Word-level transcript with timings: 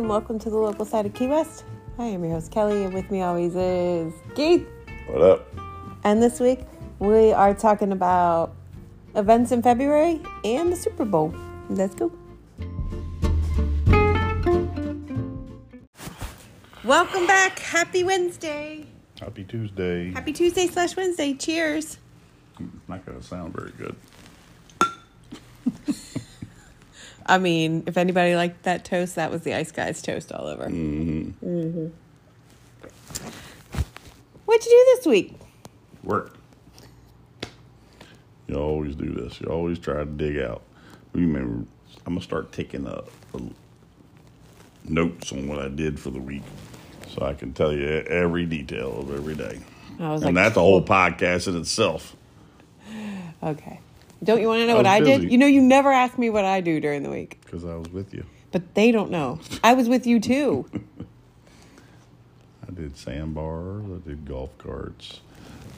and 0.00 0.08
welcome 0.08 0.38
to 0.38 0.48
the 0.48 0.56
local 0.56 0.86
side 0.86 1.04
of 1.04 1.12
Key 1.12 1.26
West. 1.26 1.62
Hi, 1.98 2.06
I'm 2.06 2.24
your 2.24 2.32
host 2.32 2.50
Kelly, 2.50 2.84
and 2.84 2.94
with 2.94 3.10
me 3.10 3.20
always 3.20 3.54
is 3.54 4.14
Keith. 4.34 4.66
What 5.08 5.20
up? 5.20 5.46
And 6.04 6.22
this 6.22 6.40
week 6.40 6.60
we 7.00 7.32
are 7.32 7.52
talking 7.52 7.92
about 7.92 8.54
events 9.14 9.52
in 9.52 9.60
February 9.60 10.22
and 10.42 10.72
the 10.72 10.76
Super 10.76 11.04
Bowl. 11.04 11.34
Let's 11.68 11.94
go. 11.94 12.10
Welcome 16.82 17.26
back. 17.26 17.58
Happy 17.58 18.02
Wednesday. 18.02 18.86
Happy 19.20 19.44
Tuesday. 19.44 20.12
Happy 20.12 20.32
Tuesday 20.32 20.66
slash 20.66 20.96
Wednesday. 20.96 21.34
Cheers. 21.34 21.98
Not 22.88 23.04
gonna 23.04 23.22
sound 23.22 23.54
very 23.54 23.72
good. 23.72 23.96
I 27.30 27.38
mean, 27.38 27.84
if 27.86 27.96
anybody 27.96 28.34
liked 28.34 28.64
that 28.64 28.84
toast, 28.84 29.14
that 29.14 29.30
was 29.30 29.42
the 29.42 29.54
Ice 29.54 29.70
Guys 29.70 30.02
toast 30.02 30.32
all 30.32 30.48
over. 30.48 30.66
Mm-hmm. 30.66 31.86
What'd 34.46 34.66
you 34.66 34.70
do 34.70 34.96
this 34.96 35.06
week? 35.06 35.34
Work. 36.02 36.36
You 38.48 38.56
always 38.56 38.96
do 38.96 39.14
this. 39.14 39.40
You 39.40 39.46
always 39.46 39.78
try 39.78 39.94
to 39.94 40.04
dig 40.04 40.38
out. 40.38 40.62
Remember, 41.12 41.64
I'm 42.04 42.14
gonna 42.14 42.20
start 42.20 42.50
taking 42.50 42.84
a, 42.84 43.04
a 43.34 43.40
notes 44.82 45.30
on 45.30 45.46
what 45.46 45.60
I 45.60 45.68
did 45.68 46.00
for 46.00 46.10
the 46.10 46.20
week, 46.20 46.42
so 47.10 47.24
I 47.24 47.34
can 47.34 47.52
tell 47.52 47.72
you 47.72 47.86
every 47.86 48.44
detail 48.44 49.02
of 49.02 49.14
every 49.14 49.36
day. 49.36 49.60
I 50.00 50.12
was 50.12 50.22
and 50.22 50.34
like, 50.34 50.46
that's 50.46 50.56
a 50.56 50.60
whole 50.60 50.82
podcast 50.82 51.46
in 51.46 51.56
itself. 51.56 52.16
Okay. 53.40 53.78
Don't 54.22 54.40
you 54.40 54.48
want 54.48 54.60
to 54.60 54.66
know 54.66 54.74
I 54.74 54.76
what 54.76 54.86
I 54.86 55.00
did? 55.00 55.30
You 55.30 55.38
know, 55.38 55.46
you 55.46 55.62
never 55.62 55.90
ask 55.90 56.18
me 56.18 56.28
what 56.30 56.44
I 56.44 56.60
do 56.60 56.80
during 56.80 57.02
the 57.02 57.10
week, 57.10 57.40
Because 57.44 57.64
I 57.64 57.74
was 57.76 57.88
with 57.90 58.12
you. 58.12 58.24
but 58.52 58.74
they 58.74 58.92
don't 58.92 59.10
know. 59.10 59.40
I 59.64 59.72
was 59.74 59.88
with 59.88 60.06
you 60.06 60.20
too. 60.20 60.66
I 62.68 62.72
did 62.72 62.96
sandbars. 62.96 63.84
I 63.86 64.08
did 64.08 64.26
golf 64.26 64.56
carts. 64.58 65.20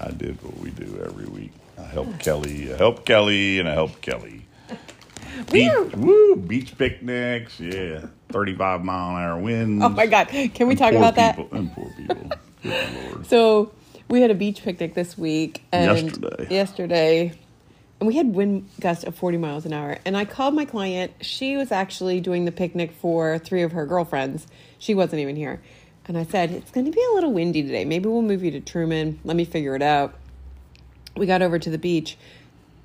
I 0.00 0.10
did 0.10 0.42
what 0.42 0.58
we 0.58 0.70
do 0.70 1.00
every 1.04 1.26
week. 1.26 1.52
I 1.78 1.82
helped 1.84 2.18
Kelly. 2.18 2.72
I 2.72 2.76
helped 2.76 3.06
Kelly, 3.06 3.58
and 3.60 3.68
I 3.68 3.72
helped 3.74 4.00
Kelly. 4.02 4.44
We 5.50 5.68
Beach, 5.68 5.94
woo, 5.94 6.36
beach 6.36 6.76
picnics. 6.76 7.58
Yeah, 7.58 8.06
thirty-five 8.28 8.84
mile 8.84 9.16
an 9.16 9.22
hour 9.22 9.38
winds. 9.40 9.82
Oh 9.82 9.88
my 9.88 10.06
God. 10.06 10.28
Can 10.28 10.66
we 10.68 10.74
talk 10.74 10.92
about 10.92 11.14
that? 11.14 11.38
And 11.38 11.72
poor 11.72 11.90
people. 11.96 12.30
Good 12.62 12.92
lord. 12.94 13.26
So 13.26 13.72
we 14.10 14.20
had 14.20 14.30
a 14.30 14.34
beach 14.34 14.62
picnic 14.62 14.92
this 14.94 15.16
week 15.16 15.62
and 15.72 15.96
Yesterday. 16.10 16.46
yesterday, 16.50 17.32
and 18.02 18.08
we 18.08 18.16
had 18.16 18.34
wind 18.34 18.68
gusts 18.80 19.04
of 19.04 19.14
40 19.14 19.38
miles 19.38 19.64
an 19.64 19.72
hour. 19.72 19.96
And 20.04 20.16
I 20.16 20.24
called 20.24 20.54
my 20.54 20.64
client. 20.64 21.12
She 21.20 21.56
was 21.56 21.70
actually 21.70 22.20
doing 22.20 22.46
the 22.46 22.50
picnic 22.50 22.90
for 22.90 23.38
three 23.38 23.62
of 23.62 23.70
her 23.70 23.86
girlfriends. 23.86 24.48
She 24.76 24.92
wasn't 24.92 25.20
even 25.20 25.36
here. 25.36 25.62
And 26.06 26.18
I 26.18 26.24
said, 26.24 26.50
It's 26.50 26.72
going 26.72 26.86
to 26.86 26.90
be 26.90 27.00
a 27.00 27.14
little 27.14 27.32
windy 27.32 27.62
today. 27.62 27.84
Maybe 27.84 28.08
we'll 28.08 28.22
move 28.22 28.42
you 28.42 28.50
to 28.50 28.60
Truman. 28.60 29.20
Let 29.22 29.36
me 29.36 29.44
figure 29.44 29.76
it 29.76 29.82
out. 29.82 30.14
We 31.16 31.26
got 31.26 31.42
over 31.42 31.60
to 31.60 31.70
the 31.70 31.78
beach, 31.78 32.18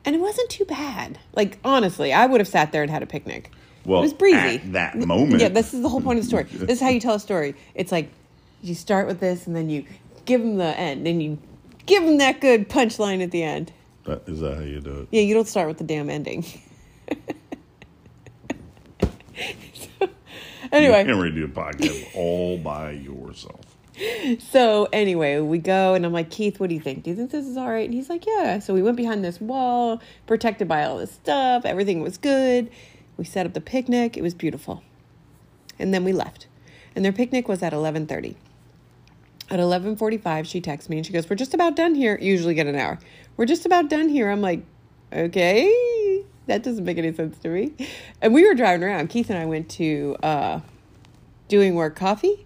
and 0.06 0.16
it 0.16 0.20
wasn't 0.20 0.52
too 0.52 0.66
bad. 0.66 1.18
Like, 1.34 1.58
honestly, 1.64 2.14
I 2.14 2.28
would 2.28 2.40
have 2.40 2.48
sat 2.48 2.72
there 2.72 2.84
and 2.84 2.92
had 2.92 3.02
a 3.02 3.08
picnic. 3.08 3.52
Well, 3.86 4.02
it 4.02 4.04
was 4.04 4.14
breezy. 4.14 4.58
at 4.58 4.74
that 4.74 4.98
moment. 4.98 5.42
Yeah, 5.42 5.50
this 5.50 5.74
is 5.74 5.82
the 5.82 5.90
whole 5.90 6.02
point 6.02 6.20
of 6.20 6.26
the 6.26 6.30
story. 6.30 6.44
This 6.52 6.78
is 6.78 6.80
how 6.80 6.90
you 6.90 7.00
tell 7.00 7.16
a 7.16 7.20
story. 7.20 7.56
It's 7.74 7.92
like 7.92 8.12
you 8.62 8.76
start 8.76 9.08
with 9.08 9.20
this, 9.20 9.48
and 9.48 9.56
then 9.56 9.72
you 9.72 9.84
give 10.26 10.42
them 10.42 10.58
the 10.58 10.78
end, 10.78 11.08
and 11.08 11.24
you 11.24 11.40
give 11.88 12.04
them 12.04 12.20
that 12.20 12.40
good 12.40 12.70
punchline 12.70 13.24
at 13.24 13.32
the 13.32 13.42
end. 13.42 13.72
That, 14.08 14.24
is 14.28 14.40
that 14.40 14.56
how 14.56 14.64
you 14.64 14.80
do 14.80 15.02
it? 15.02 15.08
Yeah, 15.12 15.22
you 15.22 15.34
don't 15.34 15.48
start 15.48 15.68
with 15.68 15.78
the 15.78 15.84
damn 15.84 16.10
ending. 16.10 16.46
So, 20.00 20.10
anyway, 20.72 21.00
you 21.00 21.06
can't 21.06 21.18
really 21.18 21.32
do 21.32 21.46
a 21.46 21.48
podcast 21.48 22.16
all 22.16 22.58
by 22.58 22.92
yourself. 22.92 23.62
so 24.40 24.88
anyway, 24.92 25.40
we 25.40 25.60
go, 25.60 25.94
and 25.94 26.06
I'm 26.06 26.12
like, 26.12 26.30
Keith, 26.30 26.60
what 26.60 26.70
do 26.70 26.76
you 26.76 26.82
think? 26.82 27.04
Do 27.04 27.10
you 27.10 27.16
think 27.16 27.32
this 27.32 27.46
is 27.46 27.56
all 27.56 27.70
right? 27.70 27.86
And 27.86 27.94
he's 27.94 28.10
like, 28.10 28.26
Yeah. 28.26 28.60
So 28.60 28.74
we 28.74 28.82
went 28.82 28.98
behind 28.98 29.24
this 29.24 29.40
wall, 29.40 30.02
protected 30.26 30.68
by 30.68 30.84
all 30.84 30.98
this 30.98 31.12
stuff. 31.12 31.66
Everything 31.66 32.02
was 32.02 32.18
good. 32.18 32.70
We 33.16 33.26
set 33.26 33.46
up 33.46 33.54
the 33.54 33.62
picnic. 33.62 34.18
It 34.18 34.22
was 34.24 34.34
beautiful, 34.34 34.84
and 35.80 35.94
then 35.94 36.04
we 36.04 36.14
left. 36.14 36.48
And 36.96 37.06
their 37.06 37.14
picnic 37.14 37.48
was 37.48 37.64
at 37.64 37.74
11:30. 37.74 38.36
At 39.50 39.60
11:45, 39.60 40.46
she 40.46 40.60
texts 40.60 40.90
me 40.90 40.98
and 40.98 41.06
she 41.06 41.14
goes, 41.14 41.30
"We're 41.30 41.36
just 41.38 41.54
about 41.54 41.76
done 41.76 41.96
here. 41.96 42.18
Usually 42.22 42.54
get 42.54 42.68
an 42.68 42.76
hour. 42.76 43.00
We're 43.38 43.46
just 43.46 43.66
about 43.66 43.90
done 43.90 44.10
here." 44.10 44.30
I'm 44.30 44.42
like, 44.42 44.64
"Okay, 45.14 46.24
that 46.48 46.64
doesn't 46.64 46.84
make 46.84 46.98
any 46.98 47.14
sense 47.14 47.38
to 47.40 47.50
me." 47.50 47.74
And 48.22 48.34
we 48.34 48.46
were 48.46 48.56
driving 48.56 48.84
around. 48.84 49.10
Keith 49.10 49.30
and 49.30 49.40
I 49.40 49.46
went 49.46 49.70
to 49.72 50.18
uh, 50.22 50.60
doing 51.48 51.76
work 51.76 51.96
coffee 51.96 52.46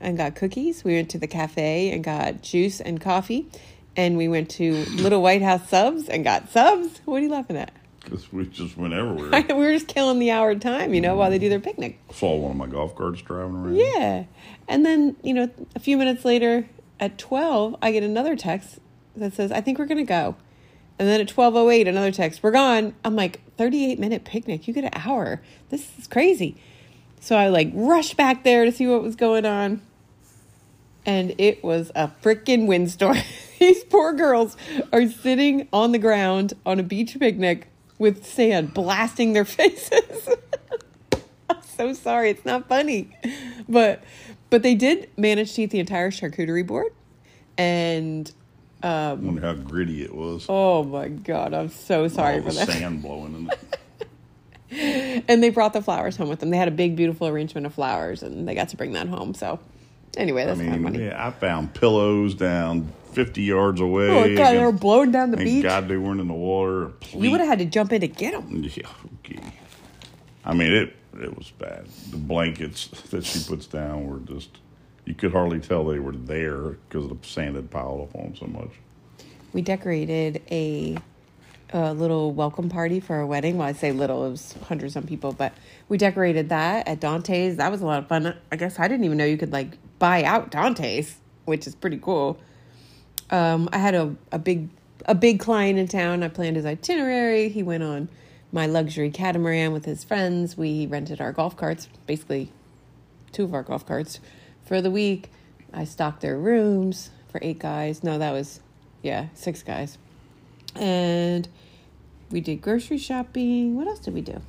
and 0.00 0.16
got 0.16 0.34
cookies. 0.34 0.84
We 0.84 0.94
went 0.94 1.10
to 1.10 1.18
the 1.18 1.26
cafe 1.26 1.90
and 1.92 2.02
got 2.02 2.42
juice 2.42 2.80
and 2.80 3.00
coffee. 3.00 3.48
And 3.96 4.16
we 4.16 4.28
went 4.28 4.50
to 4.50 4.84
Little 4.90 5.22
White 5.22 5.42
House 5.42 5.68
Subs 5.68 6.08
and 6.08 6.24
got 6.24 6.50
subs. 6.50 7.00
What 7.04 7.18
are 7.18 7.24
you 7.24 7.30
laughing 7.30 7.56
at? 7.56 7.72
Because 8.00 8.32
we 8.32 8.46
just 8.46 8.76
went 8.76 8.94
everywhere. 8.94 9.44
we 9.48 9.54
were 9.54 9.72
just 9.72 9.88
killing 9.88 10.18
the 10.18 10.30
hour 10.30 10.54
time, 10.54 10.94
you 10.94 11.00
know, 11.00 11.16
while 11.16 11.30
they 11.30 11.38
do 11.38 11.48
their 11.48 11.60
picnic. 11.60 11.98
Saw 12.12 12.36
one 12.36 12.52
of 12.52 12.56
my 12.56 12.66
golf 12.66 12.94
carts 12.94 13.20
driving 13.22 13.56
around. 13.56 13.76
Yeah. 13.76 14.24
And 14.68 14.86
then, 14.86 15.16
you 15.22 15.34
know, 15.34 15.50
a 15.74 15.80
few 15.80 15.96
minutes 15.96 16.24
later 16.24 16.68
at 17.00 17.18
12, 17.18 17.76
I 17.82 17.90
get 17.90 18.04
another 18.04 18.36
text 18.36 18.78
that 19.16 19.34
says, 19.34 19.52
I 19.52 19.60
think 19.60 19.78
we're 19.78 19.86
going 19.86 19.98
to 19.98 20.04
go. 20.04 20.36
And 20.98 21.08
then 21.08 21.20
at 21.20 21.28
12.08, 21.28 21.88
another 21.88 22.10
text, 22.10 22.42
we're 22.42 22.52
gone. 22.52 22.94
I'm 23.04 23.16
like, 23.16 23.40
38 23.56 23.98
minute 23.98 24.24
picnic. 24.24 24.66
You 24.66 24.74
get 24.74 24.84
an 24.84 24.90
hour. 24.94 25.42
This 25.68 25.98
is 25.98 26.06
crazy. 26.06 26.56
So 27.20 27.36
I 27.36 27.48
like 27.48 27.70
rushed 27.74 28.16
back 28.16 28.44
there 28.44 28.64
to 28.64 28.72
see 28.72 28.86
what 28.86 29.02
was 29.02 29.16
going 29.16 29.44
on. 29.44 29.82
And 31.04 31.34
it 31.38 31.62
was 31.62 31.92
a 31.94 32.10
freaking 32.22 32.66
windstorm. 32.66 33.18
These 33.58 33.84
poor 33.84 34.12
girls 34.12 34.56
are 34.92 35.08
sitting 35.08 35.68
on 35.72 35.92
the 35.92 35.98
ground 35.98 36.54
on 36.64 36.80
a 36.80 36.82
beach 36.82 37.18
picnic 37.18 37.68
with 37.98 38.26
sand 38.26 38.74
blasting 38.74 39.32
their 39.32 39.44
faces. 39.46 40.28
I'm 41.50 41.62
so 41.62 41.92
sorry. 41.92 42.30
It's 42.30 42.44
not 42.44 42.68
funny. 42.68 43.10
But 43.68 44.02
but 44.50 44.62
they 44.62 44.74
did 44.74 45.10
manage 45.16 45.54
to 45.54 45.62
eat 45.62 45.70
the 45.70 45.80
entire 45.80 46.10
charcuterie 46.10 46.66
board. 46.66 46.92
And 47.58 48.30
I 48.82 49.12
wonder 49.14 49.40
how 49.40 49.54
gritty 49.54 50.02
it 50.02 50.14
was. 50.14 50.46
oh 50.48 50.84
my 50.84 51.08
god, 51.08 51.54
I'm 51.54 51.68
so 51.70 52.08
sorry 52.08 52.36
all 52.36 52.42
for 52.42 52.50
the 52.52 52.66
that. 52.66 52.68
sand 52.68 53.02
blowing 53.02 53.34
in 53.34 53.50
it. 53.50 53.78
And 55.28 55.42
they 55.42 55.50
brought 55.50 55.72
the 55.72 55.80
flowers 55.80 56.16
home 56.16 56.28
with 56.28 56.40
them. 56.40 56.50
They 56.50 56.56
had 56.56 56.66
a 56.66 56.72
big 56.72 56.96
beautiful 56.96 57.28
arrangement 57.28 57.66
of 57.66 57.74
flowers 57.74 58.22
and 58.24 58.48
they 58.48 58.54
got 58.54 58.70
to 58.70 58.76
bring 58.76 58.92
that 58.94 59.06
home. 59.06 59.32
So 59.32 59.60
anyway, 60.16 60.42
I 60.42 60.46
that's 60.46 60.60
kind 60.60 60.74
of 60.74 60.82
funny. 60.82 61.04
yeah, 61.04 61.26
I 61.26 61.30
found 61.30 61.72
pillows 61.72 62.34
down 62.34 62.92
50 63.12 63.42
yards 63.42 63.80
away. 63.80 64.08
Oh 64.10 64.36
god, 64.36 64.52
they 64.52 64.58
were 64.58 64.72
blowing 64.72 65.12
down 65.12 65.30
the 65.30 65.36
beach. 65.36 65.62
God 65.62 65.86
they 65.86 65.96
weren't 65.96 66.20
in 66.20 66.26
the 66.26 66.34
water. 66.34 66.92
You 67.12 67.30
would 67.30 67.38
have 67.40 67.48
had 67.48 67.58
to 67.60 67.64
jump 67.64 67.92
in 67.92 68.00
to 68.00 68.08
get 68.08 68.32
them. 68.32 68.62
Yeah, 68.74 68.88
okay. 69.24 69.40
I 70.44 70.52
mean, 70.52 70.72
it 70.72 70.96
it 71.20 71.38
was 71.38 71.50
bad. 71.52 71.86
The 72.10 72.16
blankets 72.18 72.88
that 73.10 73.24
she 73.24 73.48
puts 73.48 73.66
down 73.66 74.06
were 74.06 74.18
just, 74.18 74.58
you 75.06 75.14
could 75.14 75.32
hardly 75.32 75.60
tell 75.60 75.84
they 75.86 76.00
were 76.00 76.12
there 76.12 76.58
because 76.88 77.08
the 77.08 77.16
sand 77.22 77.56
had 77.56 77.70
piled 77.70 78.02
up 78.02 78.14
on 78.16 78.24
them 78.24 78.36
so 78.36 78.46
much. 78.46 78.70
We 79.52 79.62
decorated 79.62 80.42
a, 80.50 80.98
a 81.72 81.94
little 81.94 82.32
welcome 82.32 82.68
party 82.68 82.98
for 82.98 83.16
our 83.16 83.26
wedding. 83.26 83.56
Well, 83.56 83.68
I 83.68 83.72
say 83.72 83.92
little, 83.92 84.26
it 84.26 84.30
was 84.30 84.52
hundreds 84.64 84.94
some 84.94 85.04
people, 85.04 85.32
but 85.32 85.54
we 85.88 85.96
decorated 85.96 86.48
that 86.48 86.88
at 86.88 87.00
Dante's. 87.00 87.56
That 87.56 87.70
was 87.70 87.80
a 87.80 87.86
lot 87.86 88.00
of 88.00 88.08
fun. 88.08 88.34
I 88.50 88.56
guess 88.56 88.78
I 88.78 88.88
didn't 88.88 89.04
even 89.04 89.16
know 89.16 89.24
you 89.24 89.38
could 89.38 89.52
like 89.52 89.78
buy 90.00 90.24
out 90.24 90.50
Dante's, 90.50 91.16
which 91.44 91.66
is 91.68 91.76
pretty 91.76 91.98
cool. 91.98 92.38
Um, 93.30 93.68
I 93.72 93.78
had 93.78 93.94
a, 93.94 94.14
a 94.32 94.38
big 94.38 94.68
a 95.06 95.14
big 95.14 95.38
client 95.38 95.78
in 95.78 95.86
town. 95.86 96.24
I 96.24 96.28
planned 96.28 96.56
his 96.56 96.66
itinerary. 96.66 97.48
He 97.48 97.62
went 97.62 97.84
on 97.84 98.08
my 98.50 98.66
luxury 98.66 99.10
catamaran 99.10 99.72
with 99.72 99.84
his 99.84 100.02
friends. 100.02 100.56
We 100.56 100.86
rented 100.86 101.20
our 101.20 101.32
golf 101.32 101.56
carts, 101.56 101.88
basically 102.06 102.50
two 103.30 103.44
of 103.44 103.54
our 103.54 103.62
golf 103.62 103.86
carts 103.86 104.18
for 104.66 104.80
the 104.82 104.90
week. 104.90 105.30
I 105.72 105.84
stocked 105.84 106.20
their 106.20 106.36
rooms 106.38 107.10
for 107.28 107.38
eight 107.42 107.58
guys. 107.58 108.04
No, 108.04 108.18
that 108.18 108.32
was 108.32 108.60
yeah, 109.02 109.26
six 109.34 109.62
guys. 109.62 109.98
And 110.74 111.48
we 112.30 112.40
did 112.40 112.60
grocery 112.60 112.98
shopping. 112.98 113.76
What 113.76 113.86
else 113.86 114.00
did 114.00 114.14
we 114.14 114.20
do? 114.20 114.40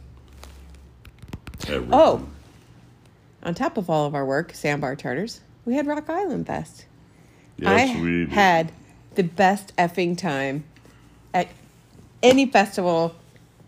Everything. 1.67 1.89
Oh, 1.91 2.25
on 3.43 3.53
top 3.53 3.77
of 3.77 3.89
all 3.89 4.05
of 4.05 4.15
our 4.15 4.25
work, 4.25 4.53
sandbar 4.53 4.95
charters, 4.95 5.41
we 5.65 5.75
had 5.75 5.85
Rock 5.87 6.09
Island 6.09 6.47
Fest. 6.47 6.85
yes, 7.57 7.95
I 7.97 8.01
we 8.01 8.09
did. 8.25 8.29
had 8.29 8.71
the 9.15 9.23
best 9.23 9.75
effing 9.77 10.17
time 10.17 10.63
at 11.33 11.47
any 12.23 12.45
festival. 12.45 13.15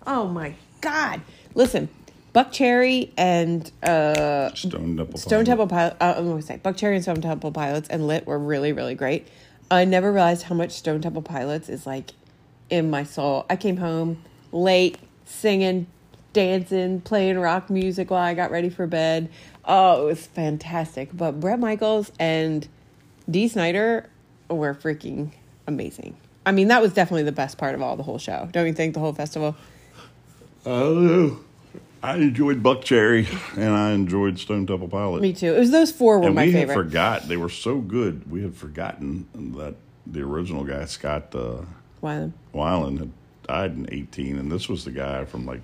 Oh 0.08 0.28
my 0.28 0.54
god! 0.82 1.22
Listen, 1.56 1.90
Buckcherry 2.34 3.12
and 3.18 3.72
uh, 3.84 4.54
Stone 4.54 4.98
Temple. 4.98 5.20
Stone 5.20 5.30
Pilots. 5.30 5.48
Temple 5.48 5.68
Pilot. 5.68 5.98
Uh, 6.00 6.14
I'm 6.18 6.26
going 6.26 6.40
to 6.40 6.46
say 6.46 6.58
Buckcherry 6.58 6.96
and 6.96 7.04
Stone 7.04 7.22
Temple 7.22 7.52
Pilots 7.52 7.90
and 7.90 8.08
Lit 8.08 8.26
were 8.28 8.40
really 8.40 8.72
really 8.72 8.96
great. 8.96 9.28
I 9.72 9.86
never 9.86 10.12
realized 10.12 10.44
how 10.44 10.56
much 10.56 10.72
Stone 10.72 11.02
Temple 11.02 11.22
Pilots 11.22 11.70
is 11.70 11.86
like 11.86 12.12
in 12.70 12.90
my 12.90 13.04
soul. 13.04 13.46
I 13.50 13.56
came 13.56 13.78
home 13.78 14.24
late 14.52 14.98
singing 15.26 15.88
dancing, 16.34 17.02
playing 17.02 17.40
rock 17.40 17.70
music 17.70 18.12
while 18.12 18.22
I 18.22 18.34
got 18.34 18.52
ready 18.52 18.70
for 18.70 18.88
bed. 18.88 19.30
Oh, 19.66 20.04
it 20.04 20.06
was 20.06 20.26
fantastic. 20.28 21.10
But 21.14 21.40
Bret 21.40 21.60
Michaels 21.60 22.12
and 22.20 22.68
Dee 23.30 23.48
Snider 23.48 24.10
were 24.50 24.74
freaking 24.74 25.32
amazing. 25.68 26.18
I 26.46 26.52
mean, 26.52 26.68
that 26.70 26.82
was 26.82 26.94
definitely 26.94 27.24
the 27.24 27.32
best 27.32 27.58
part 27.58 27.76
of 27.76 27.82
all 27.82 27.96
the 27.96 28.04
whole 28.04 28.18
show. 28.18 28.50
Don't 28.52 28.66
you 28.66 28.74
think? 28.74 28.94
The 28.94 29.00
whole 29.00 29.14
festival. 29.14 29.56
I 30.66 30.70
don't 30.70 31.08
know. 31.08 31.40
I 32.02 32.16
enjoyed 32.16 32.64
Buckcherry 32.64 33.28
and 33.58 33.74
I 33.74 33.92
enjoyed 33.92 34.40
Stone 34.40 34.68
Temple 34.68 34.88
Pilots. 34.88 35.22
Me 35.22 35.34
too. 35.34 35.54
It 35.56 35.60
was 35.60 35.72
those 35.72 35.92
four 35.92 36.20
were 36.20 36.28
and 36.28 36.36
my 36.36 36.46
we 36.46 36.54
favorite. 36.54 36.76
had 36.76 36.84
forgot 36.86 37.28
they 37.28 37.38
were 37.38 37.50
so 37.50 37.80
good. 37.80 38.30
We 38.32 38.42
had 38.42 38.56
forgotten 38.56 39.28
that 39.58 39.76
the 40.08 40.22
original 40.22 40.64
guy 40.64 40.86
Scott 40.86 41.36
uh, 41.36 41.64
Wyland. 42.02 42.34
Weiland 42.54 43.00
had 43.00 43.12
died 43.48 43.72
in 43.72 43.88
eighteen, 43.92 44.38
and 44.38 44.52
this 44.52 44.70
was 44.70 44.86
the 44.86 44.92
guy 44.92 45.26
from 45.26 45.46
like 45.46 45.62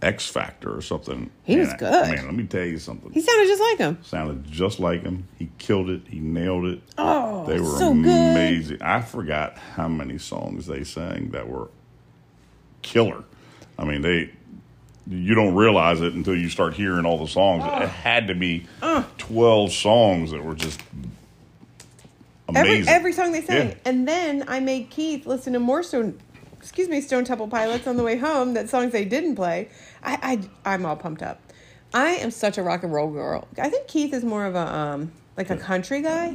X 0.00 0.28
Factor 0.28 0.74
or 0.76 0.80
something. 0.80 1.30
He 1.42 1.56
was 1.58 1.72
good. 1.74 1.90
Man, 2.14 2.24
let 2.26 2.34
me 2.34 2.44
tell 2.44 2.64
you 2.64 2.78
something. 2.78 3.10
He 3.12 3.20
sounded 3.20 3.46
just 3.46 3.60
like 3.62 3.78
him. 3.78 3.98
sounded 4.02 4.44
just 4.44 4.78
like 4.78 5.02
him. 5.02 5.26
He 5.38 5.50
killed 5.58 5.90
it. 5.90 6.02
He 6.08 6.20
nailed 6.20 6.66
it. 6.66 6.82
Oh, 6.98 7.46
they 7.46 7.58
were 7.58 7.78
so 7.78 7.92
good. 7.94 8.06
amazing. 8.06 8.80
I 8.82 9.00
forgot 9.00 9.58
how 9.58 9.88
many 9.88 10.18
songs 10.18 10.66
they 10.66 10.84
sang 10.84 11.30
that 11.30 11.48
were 11.48 11.68
killer. 12.82 13.24
I 13.78 13.84
mean, 13.84 14.02
they 14.02 14.30
you 15.06 15.34
don't 15.34 15.54
realize 15.54 16.00
it 16.00 16.14
until 16.14 16.34
you 16.34 16.48
start 16.48 16.74
hearing 16.74 17.04
all 17.04 17.18
the 17.18 17.28
songs. 17.28 17.64
It 17.64 17.88
had 17.88 18.28
to 18.28 18.34
be 18.34 18.66
twelve 19.18 19.72
songs 19.72 20.30
that 20.30 20.42
were 20.42 20.54
just 20.54 20.80
Every 22.54 22.72
amazing. 22.72 22.92
every 22.94 23.12
song 23.12 23.32
they 23.32 23.42
sang. 23.42 23.68
Yeah. 23.70 23.74
And 23.84 24.06
then 24.06 24.44
I 24.48 24.60
made 24.60 24.90
Keith 24.90 25.26
listen 25.26 25.54
to 25.54 25.60
more 25.60 25.82
Stone 25.82 26.20
excuse 26.58 26.88
me, 26.88 27.00
Stone 27.02 27.24
Temple 27.24 27.48
Pilots 27.48 27.86
on 27.86 27.96
the 27.98 28.02
way 28.02 28.16
home, 28.16 28.54
that 28.54 28.70
songs 28.70 28.92
they 28.92 29.04
didn't 29.04 29.34
play. 29.36 29.68
I, 30.02 30.40
I 30.64 30.74
I'm 30.74 30.86
all 30.86 30.96
pumped 30.96 31.22
up. 31.22 31.40
I 31.92 32.10
am 32.16 32.30
such 32.30 32.58
a 32.58 32.62
rock 32.62 32.82
and 32.82 32.92
roll 32.92 33.10
girl. 33.10 33.46
I 33.58 33.68
think 33.68 33.86
Keith 33.86 34.12
is 34.14 34.24
more 34.24 34.46
of 34.46 34.54
a 34.54 34.74
um 34.74 35.12
like 35.36 35.50
a 35.50 35.56
country 35.56 36.00
guy. 36.00 36.34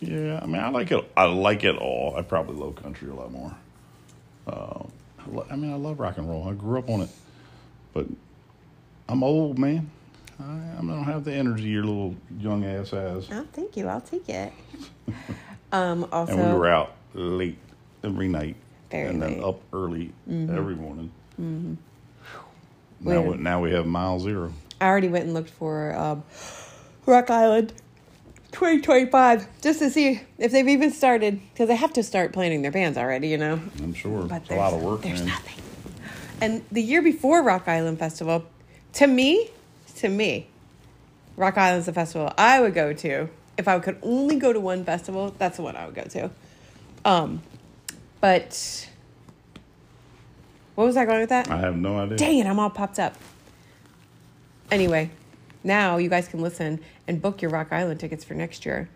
Yeah, 0.00 0.40
I 0.42 0.46
mean, 0.46 0.60
I 0.60 0.68
like 0.68 0.90
it. 0.92 1.10
I 1.16 1.24
like 1.24 1.64
it 1.64 1.76
all. 1.76 2.14
I 2.16 2.22
probably 2.22 2.56
love 2.56 2.76
country 2.76 3.10
a 3.10 3.14
lot 3.14 3.32
more. 3.32 3.54
Uh, 4.46 4.84
I 5.50 5.56
mean, 5.56 5.72
I 5.72 5.76
love 5.76 5.98
rock 6.00 6.18
and 6.18 6.28
roll. 6.28 6.48
I 6.48 6.54
grew 6.54 6.78
up 6.78 6.88
on 6.88 7.02
it, 7.02 7.10
but 7.98 8.06
I'm 9.08 9.22
old, 9.24 9.58
man. 9.58 9.90
I, 10.40 10.44
I 10.44 10.80
don't 10.80 11.04
have 11.04 11.24
the 11.24 11.32
energy 11.32 11.64
your 11.64 11.84
little 11.84 12.14
young 12.38 12.64
ass 12.64 12.90
has. 12.90 13.28
Oh, 13.32 13.44
thank 13.52 13.76
you. 13.76 13.88
I'll 13.88 14.00
take 14.00 14.28
it. 14.28 14.52
Um 15.70 16.08
also 16.10 16.32
And 16.32 16.52
we 16.52 16.58
were 16.58 16.66
out 16.68 16.94
late 17.12 17.58
every 18.02 18.26
night, 18.26 18.56
Very 18.90 19.08
and 19.08 19.20
then 19.20 19.44
up 19.44 19.60
early 19.74 20.12
every 20.26 20.74
morning. 20.74 21.10
Mm-hmm. 21.38 21.74
Now, 23.00 23.20
we, 23.20 23.36
now 23.36 23.60
we 23.60 23.70
have 23.72 23.84
mile 23.84 24.18
zero. 24.18 24.54
I 24.80 24.86
already 24.86 25.08
went 25.08 25.26
and 25.26 25.34
looked 25.34 25.50
for 25.50 25.94
um, 25.94 26.24
Rock 27.04 27.28
Island 27.28 27.74
2025 28.52 29.46
just 29.60 29.80
to 29.80 29.90
see 29.90 30.22
if 30.38 30.52
they've 30.52 30.66
even 30.68 30.90
started 30.90 31.38
because 31.52 31.68
they 31.68 31.76
have 31.76 31.92
to 31.92 32.02
start 32.02 32.32
planning 32.32 32.62
their 32.62 32.72
bands 32.72 32.96
already, 32.96 33.28
you 33.28 33.36
know. 33.36 33.60
I'm 33.82 33.92
sure 33.92 34.22
But 34.22 34.42
it's 34.42 34.50
a 34.52 34.56
lot 34.56 34.72
of 34.72 34.80
work, 34.82 35.02
there's 35.02 35.20
man. 35.20 35.28
nothing. 35.28 35.62
And 36.40 36.64
the 36.70 36.82
year 36.82 37.02
before 37.02 37.42
Rock 37.42 37.66
Island 37.66 37.98
Festival, 37.98 38.44
to 38.94 39.06
me, 39.06 39.50
to 39.96 40.08
me, 40.08 40.46
Rock 41.36 41.56
Island's 41.56 41.86
the 41.86 41.92
festival 41.92 42.32
I 42.36 42.60
would 42.60 42.74
go 42.74 42.92
to 42.92 43.28
if 43.56 43.68
I 43.68 43.78
could 43.80 43.98
only 44.02 44.36
go 44.36 44.52
to 44.52 44.60
one 44.60 44.84
festival. 44.84 45.34
That's 45.38 45.56
the 45.56 45.62
one 45.62 45.76
I 45.76 45.86
would 45.86 45.94
go 45.94 46.04
to. 46.04 46.30
Um, 47.04 47.42
but 48.20 48.88
what 50.74 50.84
was 50.84 50.96
I 50.96 51.04
going 51.04 51.20
with 51.20 51.28
that? 51.30 51.50
I 51.50 51.58
have 51.58 51.76
no 51.76 51.98
idea. 51.98 52.16
Dang 52.16 52.38
it, 52.38 52.46
I'm 52.46 52.58
all 52.58 52.70
popped 52.70 52.98
up. 52.98 53.16
Anyway, 54.70 55.10
now 55.64 55.96
you 55.96 56.08
guys 56.08 56.28
can 56.28 56.40
listen 56.40 56.80
and 57.06 57.22
book 57.22 57.42
your 57.42 57.50
Rock 57.50 57.72
Island 57.72 58.00
tickets 58.00 58.24
for 58.24 58.34
next 58.34 58.66
year. 58.66 58.88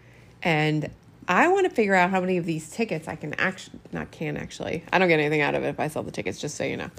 And 0.42 0.90
I 1.28 1.48
want 1.48 1.68
to 1.68 1.74
figure 1.74 1.94
out 1.94 2.10
how 2.10 2.20
many 2.20 2.36
of 2.36 2.44
these 2.44 2.70
tickets 2.70 3.08
I 3.08 3.16
can 3.16 3.34
actually, 3.34 3.78
not 3.92 4.10
can 4.10 4.36
actually. 4.36 4.84
I 4.92 4.98
don't 4.98 5.08
get 5.08 5.20
anything 5.20 5.40
out 5.40 5.54
of 5.54 5.62
it 5.64 5.68
if 5.68 5.80
I 5.80 5.88
sell 5.88 6.02
the 6.02 6.10
tickets, 6.10 6.40
just 6.40 6.56
so 6.56 6.64
you 6.64 6.76
know. 6.76 6.90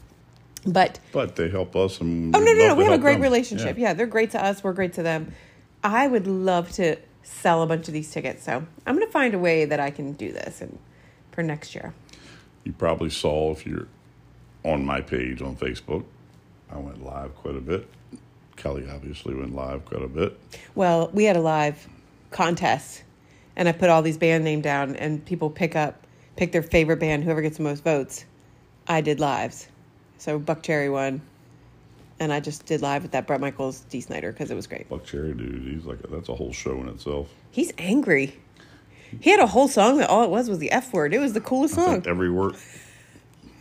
But, 0.65 0.99
But 1.11 1.35
they 1.35 1.49
help 1.49 1.75
us, 1.75 1.99
and 1.99 2.35
oh, 2.35 2.39
no, 2.39 2.53
no, 2.53 2.67
no, 2.67 2.75
we 2.75 2.85
have 2.85 2.93
a 2.93 2.97
great 2.97 3.13
them. 3.13 3.21
relationship. 3.21 3.77
Yeah. 3.77 3.93
they're 3.93 4.05
great 4.07 4.31
to 4.31 4.43
us, 4.43 4.63
we're 4.63 4.73
great 4.73 4.93
to 4.93 5.03
them. 5.03 5.33
I 5.83 6.07
would 6.07 6.27
love 6.27 6.71
to 6.73 6.97
sell 7.23 7.61
a 7.61 7.67
bunch 7.67 7.87
of 7.87 7.93
these 7.93 8.09
tickets. 8.11 8.43
So 8.43 8.65
I'm 8.85 8.95
going 8.95 9.05
to 9.05 9.11
find 9.11 9.33
a 9.33 9.39
way 9.39 9.65
that 9.65 9.79
I 9.79 9.91
can 9.91 10.13
do 10.13 10.31
this 10.31 10.61
and 10.61 10.77
for 11.31 11.43
next 11.43 11.75
year. 11.75 11.93
You 12.63 12.71
probably 12.73 13.09
saw 13.09 13.51
if 13.51 13.65
you're 13.65 13.87
on 14.63 14.85
my 14.85 15.01
page 15.01 15.41
on 15.41 15.55
Facebook. 15.55 16.05
I 16.71 16.77
went 16.77 17.03
live 17.03 17.35
quite 17.35 17.55
a 17.55 17.61
bit. 17.61 17.87
Kelly 18.55 18.87
obviously 18.89 19.33
went 19.33 19.53
live 19.55 19.83
quite 19.85 20.01
a 20.01 20.07
bit. 20.07 20.39
Well, 20.75 21.09
we 21.13 21.25
had 21.25 21.35
a 21.35 21.41
live 21.41 21.87
contest, 22.31 23.03
and 23.55 23.67
I 23.67 23.71
put 23.71 23.89
all 23.89 24.01
these 24.01 24.17
band 24.17 24.43
name 24.43 24.61
down, 24.61 24.95
and 24.95 25.23
people 25.25 25.49
pick 25.49 25.75
up, 25.75 26.05
pick 26.35 26.51
their 26.51 26.63
favorite 26.63 26.99
band. 26.99 27.23
Whoever 27.23 27.41
gets 27.41 27.57
the 27.57 27.63
most 27.63 27.83
votes, 27.83 28.25
I 28.87 29.01
did 29.01 29.19
lives. 29.19 29.67
So 30.23 30.39
Buckcherry 30.39 30.89
won, 30.89 31.19
and 32.17 32.31
I 32.31 32.39
just 32.39 32.65
did 32.65 32.81
live 32.81 33.01
with 33.01 33.11
that 33.11 33.27
Bret 33.27 33.41
Michaels 33.41 33.81
Dee 33.89 33.99
Snider 33.99 34.31
because 34.31 34.49
it 34.51 34.55
was 34.55 34.67
great. 34.67 34.87
Buckcherry, 34.89 35.37
dude, 35.37 35.63
he's 35.63 35.83
like 35.83 35.97
that's 36.09 36.29
a 36.29 36.33
whole 36.35 36.53
show 36.53 36.79
in 36.79 36.87
itself. 36.87 37.27
He's 37.51 37.73
angry. 37.77 38.39
He 39.19 39.29
had 39.31 39.41
a 39.41 39.47
whole 39.47 39.67
song 39.67 39.97
that 39.97 40.09
all 40.09 40.23
it 40.23 40.29
was 40.29 40.47
was 40.49 40.59
the 40.59 40.71
F 40.71 40.93
word. 40.93 41.13
It 41.13 41.19
was 41.19 41.33
the 41.33 41.41
coolest 41.41 41.77
I 41.77 41.83
song. 41.83 42.03
every 42.07 42.31
word, 42.31 42.55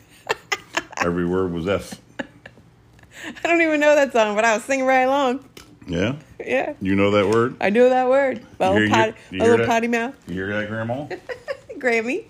every 0.98 1.26
word 1.26 1.52
was 1.52 1.66
F. 1.66 2.00
I 2.28 3.48
don't 3.48 3.60
even 3.60 3.80
know 3.80 3.96
that 3.96 4.12
song, 4.12 4.36
but 4.36 4.44
I 4.44 4.54
was 4.54 4.62
singing 4.62 4.86
right 4.86 5.02
along. 5.02 5.44
Yeah, 5.88 6.14
Yeah, 6.38 6.74
you 6.80 6.94
know 6.94 7.10
that 7.10 7.28
word. 7.28 7.56
I 7.60 7.70
know 7.70 7.88
that 7.88 8.08
word. 8.08 8.40
My 8.60 8.68
You 8.68 8.72
little, 8.74 8.88
hear- 8.88 8.88
potty, 9.12 9.14
you 9.32 9.38
my 9.38 9.44
little 9.46 9.58
that? 9.58 9.68
potty 9.68 9.88
mouth. 9.88 10.14
You 10.28 10.34
hear 10.34 10.46
that, 10.60 10.68
Grandma? 10.68 11.06
Grammy. 11.76 12.26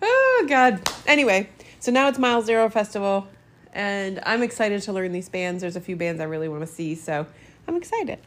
Oh 0.00 0.46
God. 0.48 0.80
Anyway, 1.06 1.50
so 1.80 1.92
now 1.92 2.08
it's 2.08 2.18
Mile 2.18 2.42
Zero 2.42 2.68
Festival, 2.68 3.26
and 3.72 4.20
I'm 4.24 4.42
excited 4.42 4.82
to 4.82 4.92
learn 4.92 5.12
these 5.12 5.28
bands. 5.28 5.60
There's 5.60 5.76
a 5.76 5.80
few 5.80 5.96
bands 5.96 6.20
I 6.20 6.24
really 6.24 6.48
want 6.48 6.62
to 6.62 6.66
see, 6.66 6.94
so 6.94 7.26
I'm 7.66 7.76
excited. 7.76 8.18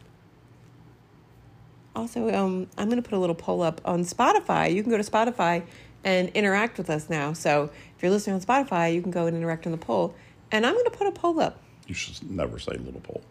Also, 1.95 2.33
um, 2.33 2.67
I'm 2.77 2.87
going 2.87 3.01
to 3.01 3.07
put 3.07 3.15
a 3.15 3.19
little 3.19 3.35
poll 3.35 3.61
up 3.61 3.81
on 3.83 4.03
Spotify. 4.05 4.73
You 4.73 4.81
can 4.81 4.91
go 4.91 4.97
to 4.97 5.03
Spotify 5.03 5.63
and 6.03 6.29
interact 6.29 6.77
with 6.77 6.89
us 6.89 7.09
now. 7.09 7.33
So 7.33 7.69
if 7.95 8.01
you're 8.01 8.11
listening 8.11 8.35
on 8.35 8.41
Spotify, 8.41 8.93
you 8.93 9.01
can 9.01 9.11
go 9.11 9.27
and 9.27 9.35
interact 9.35 9.65
on 9.65 9.71
the 9.71 9.77
poll. 9.77 10.15
And 10.51 10.65
I'm 10.65 10.73
going 10.73 10.85
to 10.85 10.91
put 10.91 11.07
a 11.07 11.11
poll 11.11 11.39
up. 11.39 11.59
you 11.87 11.93
should 11.93 12.29
never 12.29 12.59
say 12.59 12.73
little 12.73 13.01
poll, 13.01 13.21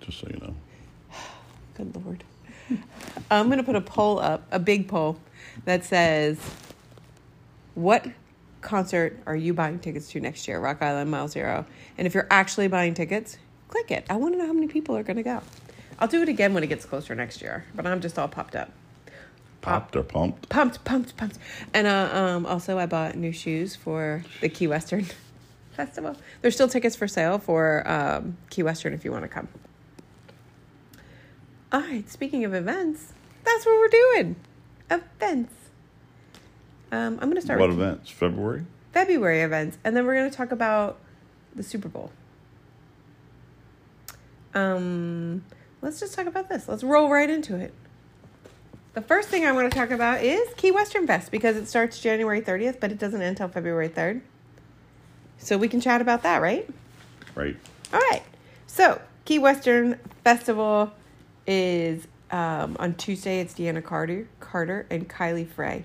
Just 0.00 0.18
so 0.18 0.28
you 0.28 0.38
know. 0.38 0.54
Good 1.74 1.94
lord. 2.04 2.24
I'm 3.30 3.46
going 3.46 3.58
to 3.58 3.64
put 3.64 3.76
a 3.76 3.80
poll 3.80 4.18
up, 4.18 4.42
a 4.50 4.58
big 4.58 4.88
poll 4.88 5.18
that 5.64 5.84
says, 5.84 6.38
What 7.74 8.06
concert 8.60 9.18
are 9.26 9.36
you 9.36 9.54
buying 9.54 9.78
tickets 9.78 10.10
to 10.12 10.20
next 10.20 10.46
year? 10.48 10.60
Rock 10.60 10.82
Island, 10.82 11.10
Mile 11.10 11.28
Zero. 11.28 11.66
And 11.98 12.06
if 12.06 12.14
you're 12.14 12.26
actually 12.30 12.68
buying 12.68 12.94
tickets, 12.94 13.38
click 13.68 13.90
it. 13.90 14.06
I 14.10 14.16
want 14.16 14.34
to 14.34 14.38
know 14.38 14.46
how 14.46 14.52
many 14.52 14.68
people 14.68 14.96
are 14.96 15.02
going 15.02 15.16
to 15.16 15.22
go. 15.22 15.40
I'll 15.98 16.08
do 16.08 16.22
it 16.22 16.28
again 16.28 16.54
when 16.54 16.64
it 16.64 16.68
gets 16.68 16.84
closer 16.84 17.14
next 17.14 17.42
year, 17.42 17.64
but 17.74 17.86
I'm 17.86 18.00
just 18.00 18.18
all 18.18 18.28
popped 18.28 18.56
up. 18.56 18.70
Popped 19.60 19.94
or 19.94 20.02
pumped? 20.02 20.48
Pumped, 20.48 20.82
pumped, 20.84 21.16
pumped. 21.18 21.38
And 21.74 21.86
uh, 21.86 22.08
um, 22.12 22.46
also, 22.46 22.78
I 22.78 22.86
bought 22.86 23.16
new 23.16 23.32
shoes 23.32 23.76
for 23.76 24.24
the 24.40 24.48
Key 24.48 24.66
Western 24.66 25.06
Festival. 25.72 26.16
There's 26.40 26.54
still 26.54 26.68
tickets 26.68 26.96
for 26.96 27.06
sale 27.06 27.38
for 27.38 27.86
um, 27.86 28.38
Key 28.48 28.62
Western 28.62 28.94
if 28.94 29.04
you 29.04 29.12
want 29.12 29.24
to 29.24 29.28
come. 29.28 29.48
All 31.72 31.82
right, 31.82 32.08
speaking 32.10 32.44
of 32.44 32.54
events, 32.54 33.12
that's 33.44 33.66
what 33.66 33.78
we're 33.78 33.88
doing. 33.88 34.36
Events. 34.90 35.59
Um, 36.92 37.18
I'm 37.20 37.28
going 37.28 37.36
to 37.36 37.40
start 37.42 37.60
What 37.60 37.68
with 37.68 37.78
events? 37.78 38.10
February? 38.10 38.64
February 38.92 39.42
events, 39.42 39.78
and 39.84 39.96
then 39.96 40.04
we're 40.04 40.16
going 40.16 40.30
to 40.30 40.36
talk 40.36 40.50
about 40.50 40.98
the 41.54 41.62
Super 41.62 41.88
Bowl. 41.88 42.10
Um, 44.54 45.44
let's 45.80 46.00
just 46.00 46.14
talk 46.14 46.26
about 46.26 46.48
this. 46.48 46.68
Let's 46.68 46.82
roll 46.82 47.08
right 47.08 47.30
into 47.30 47.56
it. 47.56 47.72
The 48.94 49.00
first 49.02 49.28
thing 49.28 49.46
I 49.46 49.52
want 49.52 49.70
to 49.70 49.78
talk 49.78 49.90
about 49.90 50.24
is 50.24 50.52
Key 50.56 50.72
Western 50.72 51.06
Fest 51.06 51.30
because 51.30 51.56
it 51.56 51.68
starts 51.68 52.00
January 52.00 52.40
30th, 52.40 52.80
but 52.80 52.90
it 52.90 52.98
doesn't 52.98 53.20
end 53.20 53.30
until 53.30 53.48
February 53.48 53.88
3rd. 53.88 54.22
So 55.38 55.56
we 55.56 55.68
can 55.68 55.80
chat 55.80 56.00
about 56.00 56.24
that, 56.24 56.42
right? 56.42 56.68
Right. 57.36 57.56
All 57.92 58.00
right. 58.00 58.22
So 58.66 59.00
Key 59.24 59.38
Western 59.38 59.98
Festival 60.24 60.92
is 61.46 62.08
um, 62.32 62.76
on 62.80 62.94
Tuesday. 62.94 63.40
It's 63.40 63.54
Deana 63.54 63.80
Carter, 63.80 64.26
Carter, 64.40 64.86
and 64.90 65.08
Kylie 65.08 65.46
Frey. 65.46 65.84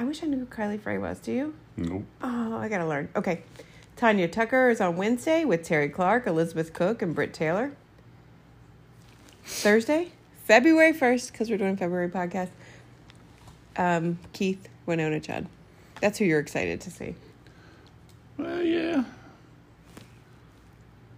I 0.00 0.04
wish 0.04 0.22
I 0.22 0.26
knew 0.26 0.38
who 0.38 0.46
Kylie 0.46 0.80
Frey 0.80 0.96
was. 0.96 1.18
Do 1.18 1.30
you? 1.30 1.54
Nope. 1.76 2.04
Oh, 2.22 2.56
I 2.56 2.70
gotta 2.70 2.86
learn. 2.86 3.10
Okay. 3.14 3.42
Tanya 3.96 4.28
Tucker 4.28 4.70
is 4.70 4.80
on 4.80 4.96
Wednesday 4.96 5.44
with 5.44 5.60
Terri 5.60 5.92
Clark, 5.92 6.26
Elizabeth 6.26 6.72
Cook, 6.72 7.02
and 7.02 7.14
Brit 7.14 7.34
Taylor. 7.34 7.72
Thursday, 9.44 10.12
February 10.44 10.94
1st, 10.94 11.32
because 11.32 11.50
we're 11.50 11.58
doing 11.58 11.76
February 11.76 12.08
podcast. 12.08 12.48
Um, 13.76 14.18
Keith, 14.32 14.70
Wynonna 14.88 15.20
Judd. 15.20 15.46
That's 16.00 16.18
who 16.18 16.24
you're 16.24 16.40
excited 16.40 16.80
to 16.80 16.90
see. 16.90 17.14
Well, 18.38 18.62
yeah. 18.62 19.04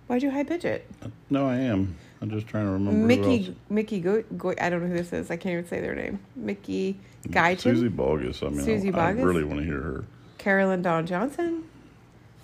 Why'd 0.08 0.24
you 0.24 0.32
high 0.32 0.42
pitch 0.42 0.64
it? 0.64 0.90
No, 1.30 1.46
I 1.46 1.58
am. 1.58 1.94
I'm 2.22 2.30
just 2.30 2.46
trying 2.46 2.66
to 2.66 2.70
remember. 2.70 3.00
who 3.00 3.06
Mickey. 3.06 3.56
Mickey, 3.68 4.00
go, 4.00 4.22
go, 4.36 4.54
I 4.60 4.70
don't 4.70 4.80
know 4.82 4.88
who 4.88 4.96
this 4.96 5.12
is. 5.12 5.30
I 5.30 5.36
can't 5.36 5.54
even 5.54 5.66
say 5.66 5.80
their 5.80 5.96
name. 5.96 6.20
Mickey 6.36 6.96
Guyton, 7.28 7.60
Suzy 7.60 7.88
Bogguss. 7.88 8.46
I 8.46 8.50
mean, 8.50 8.62
Susie 8.64 8.92
I, 8.92 9.08
I 9.08 9.10
really 9.10 9.42
want 9.44 9.58
to 9.58 9.66
hear 9.66 9.80
her. 9.80 10.04
Carolyn 10.38 10.82
Dawn 10.82 11.04
Johnson. 11.06 11.64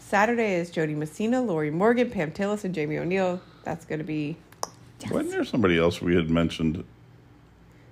Saturday 0.01 0.55
is 0.55 0.71
Jo 0.71 0.85
Dee 0.85 0.95
Messina, 0.95 1.41
Lorrie 1.41 1.71
Morgan, 1.71 2.11
Pam 2.11 2.33
Tillis, 2.33 2.65
and 2.65 2.75
Jamie 2.75 2.99
O'Neal. 2.99 3.41
That's 3.63 3.85
going 3.85 3.99
to 3.99 4.05
be 4.05 4.37
Wasn't 5.11 5.31
there 5.31 5.45
somebody 5.45 5.79
else 5.79 6.03
we 6.03 6.17
had 6.17 6.29
mentioned? 6.29 6.83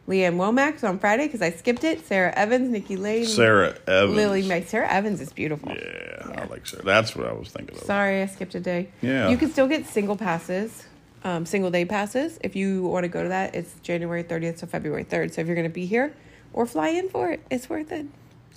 Lee 0.08 0.24
Ann 0.24 0.36
Womack 0.38 0.82
on 0.88 0.98
Friday 0.98 1.26
because 1.26 1.42
I 1.42 1.50
skipped 1.50 1.84
it. 1.84 2.06
Sara 2.06 2.32
Evans, 2.32 2.70
Nikki 2.70 2.96
Lane, 2.96 3.26
Sara 3.26 3.76
Evans. 3.86 4.14
Lillie 4.16 4.42
Mae. 4.48 4.62
Sara 4.62 4.88
Evans 4.88 5.20
is 5.20 5.32
beautiful. 5.32 5.72
Yeah, 5.72 6.26
Yeah. 6.30 6.40
I 6.42 6.46
like 6.46 6.66
Sara. 6.66 6.82
That's 6.84 7.14
what 7.14 7.26
I 7.26 7.32
was 7.32 7.48
thinking 7.48 7.76
of. 7.76 7.82
Sorry, 7.82 8.22
I 8.22 8.26
skipped 8.26 8.54
a 8.54 8.60
day. 8.60 8.88
Yeah. 9.02 9.28
You 9.28 9.36
can 9.36 9.50
still 9.50 9.66
get 9.66 9.86
single 9.86 10.16
passes, 10.16 10.84
um, 11.26 11.44
single 11.44 11.72
day 11.72 11.84
passes. 11.84 12.38
If 12.42 12.54
you 12.54 12.84
want 12.84 13.02
to 13.02 13.08
go 13.08 13.24
to 13.24 13.28
that, 13.30 13.54
it's 13.56 13.74
January 13.82 14.22
30th 14.22 14.58
to 14.58 14.66
February 14.66 15.04
3rd. 15.04 15.34
So 15.34 15.40
if 15.40 15.48
you're 15.48 15.56
going 15.56 15.68
to 15.68 15.74
be 15.74 15.84
here 15.84 16.14
or 16.52 16.66
fly 16.66 16.90
in 16.90 17.08
for 17.08 17.32
it, 17.32 17.44
it's 17.50 17.68
worth 17.68 17.90
it. 17.90 18.06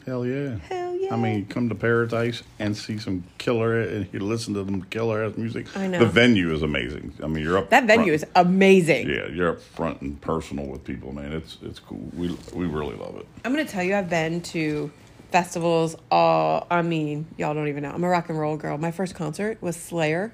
Hell 0.06 0.24
yeah. 0.26 0.58
Hell 0.70 0.96
yeah. 0.96 1.14
I 1.14 1.18
mean, 1.18 1.48
come 1.48 1.68
to 1.70 1.76
Paradise 1.76 2.44
and 2.60 2.78
see 2.78 3.00
some 3.00 3.24
killer 3.40 3.82
and 3.82 4.08
you 4.14 4.20
listen 4.20 4.54
to 4.54 4.64
them 4.64 4.84
killer 4.84 5.24
ass 5.24 5.36
music. 5.36 5.76
I 5.76 5.88
know. 5.88 6.00
The 6.00 6.06
venue 6.06 6.54
is 6.54 6.62
amazing. 6.62 7.14
I 7.24 7.28
mean, 7.28 7.44
you're 7.44 7.58
up. 7.58 7.72
that 7.72 7.86
venue 7.86 8.14
is 8.14 8.24
front. 8.24 8.48
amazing. 8.48 9.10
Yeah, 9.10 9.28
you're 9.28 9.50
up 9.50 9.62
front 9.62 10.02
and 10.02 10.22
personal 10.22 10.68
with 10.68 10.84
people, 10.84 11.12
man. 11.12 11.34
It's 11.34 11.58
it's 11.62 11.80
cool. 11.80 12.08
We 12.16 12.38
we 12.54 12.68
really 12.68 12.96
love 12.96 13.16
it. 13.18 13.26
I'm 13.44 13.54
going 13.54 13.66
to 13.66 13.72
tell 13.72 13.84
you, 13.84 13.96
I've 13.96 14.10
been 14.10 14.42
to 14.42 14.92
festivals 15.32 15.96
all, 16.10 16.66
I 16.72 16.82
mean, 16.82 17.28
y'all 17.38 17.54
don't 17.54 17.68
even 17.68 17.84
know. 17.84 17.92
I'm 17.92 18.04
a 18.04 18.10
rock 18.10 18.30
and 18.30 18.40
roll 18.40 18.58
girl. 18.58 18.78
My 18.78 18.92
first 18.92 19.16
concert 19.16 19.62
was 19.62 19.76
Slayer 19.76 20.32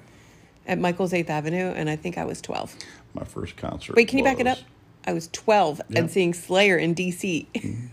at 0.66 0.78
Michael's 0.78 1.12
8th 1.12 1.30
Avenue, 1.30 1.72
and 1.76 1.88
I 1.88 1.96
think 1.96 2.18
I 2.18 2.24
was 2.24 2.40
12. 2.40 2.76
My 3.14 3.24
first 3.24 3.56
concert. 3.56 3.96
Wait, 3.96 4.08
can 4.08 4.18
you 4.18 4.24
back 4.24 4.40
it 4.40 4.46
up? 4.46 4.58
I 5.06 5.12
was 5.12 5.28
12 5.32 5.80
Yeah. 5.88 5.98
and 6.00 6.10
seeing 6.10 6.34
Slayer 6.34 6.76
in 6.76 6.94
DC. 6.94 7.46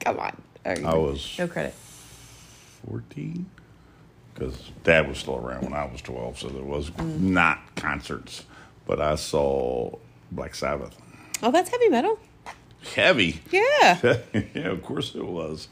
Come 0.00 0.18
on. 0.18 0.36
Are 0.64 0.78
you- 0.78 0.86
I 0.86 0.94
was 0.94 1.36
No 1.38 1.48
credit. 1.48 1.74
14 2.88 3.46
because 4.34 4.70
dad 4.82 5.08
was 5.08 5.18
still 5.18 5.36
around 5.36 5.62
when 5.64 5.72
I 5.74 5.84
was 5.84 6.00
12, 6.02 6.38
so 6.38 6.48
there 6.48 6.62
was 6.62 6.90
Mm. 6.90 7.20
not 7.20 7.58
concerts. 7.76 8.44
But 8.86 9.00
I 9.00 9.14
saw 9.16 9.90
Black 10.32 10.54
Sabbath. 10.54 10.96
Oh, 11.42 11.50
that's 11.50 11.70
heavy 11.70 11.88
metal. 11.88 12.18
Heavy. 12.94 13.40
Yeah. 13.52 13.98
yeah, 14.54 14.68
of 14.70 14.82
course 14.82 15.14
it 15.14 15.24
was. 15.24 15.68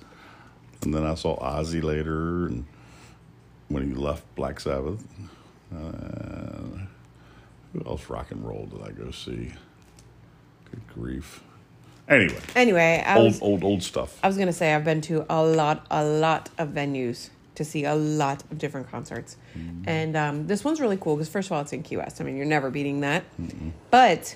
And 0.82 0.94
then 0.94 1.04
I 1.04 1.14
saw 1.14 1.36
Ozzy 1.38 1.82
later, 1.82 2.46
and 2.46 2.66
when 3.68 3.88
he 3.88 3.94
left 3.94 4.22
Black 4.36 4.60
Sabbath. 4.60 5.02
Uh, 5.74 6.86
who 7.72 7.82
else 7.86 8.08
rock 8.10 8.30
and 8.30 8.44
roll 8.46 8.66
did 8.66 8.82
I 8.82 8.90
go 8.90 9.10
see? 9.10 9.52
Good 10.70 10.82
grief. 10.94 11.42
Anyway, 12.08 12.40
Anyway, 12.56 13.02
I 13.06 13.16
old, 13.16 13.24
was 13.26 13.42
old, 13.42 13.62
old 13.64 13.82
stuff. 13.84 14.18
I 14.22 14.26
was 14.26 14.36
gonna 14.36 14.52
say 14.52 14.74
I've 14.74 14.84
been 14.84 15.00
to 15.02 15.24
a 15.30 15.44
lot, 15.44 15.86
a 15.90 16.04
lot 16.04 16.48
of 16.58 16.70
venues 16.70 17.30
to 17.54 17.64
see 17.64 17.84
a 17.84 17.94
lot 17.94 18.42
of 18.50 18.58
different 18.58 18.90
concerts, 18.90 19.36
and 19.86 20.16
um, 20.16 20.46
this 20.48 20.64
one's 20.64 20.80
really 20.80 20.96
cool 20.96 21.14
because 21.14 21.28
first 21.28 21.48
of 21.48 21.52
all, 21.52 21.60
it's 21.60 21.72
in 21.72 21.82
Key 21.84 21.98
West. 21.98 22.20
I 22.20 22.24
mean, 22.24 22.36
you're 22.36 22.46
never 22.46 22.70
beating 22.70 23.00
that. 23.00 23.22
But 23.90 24.34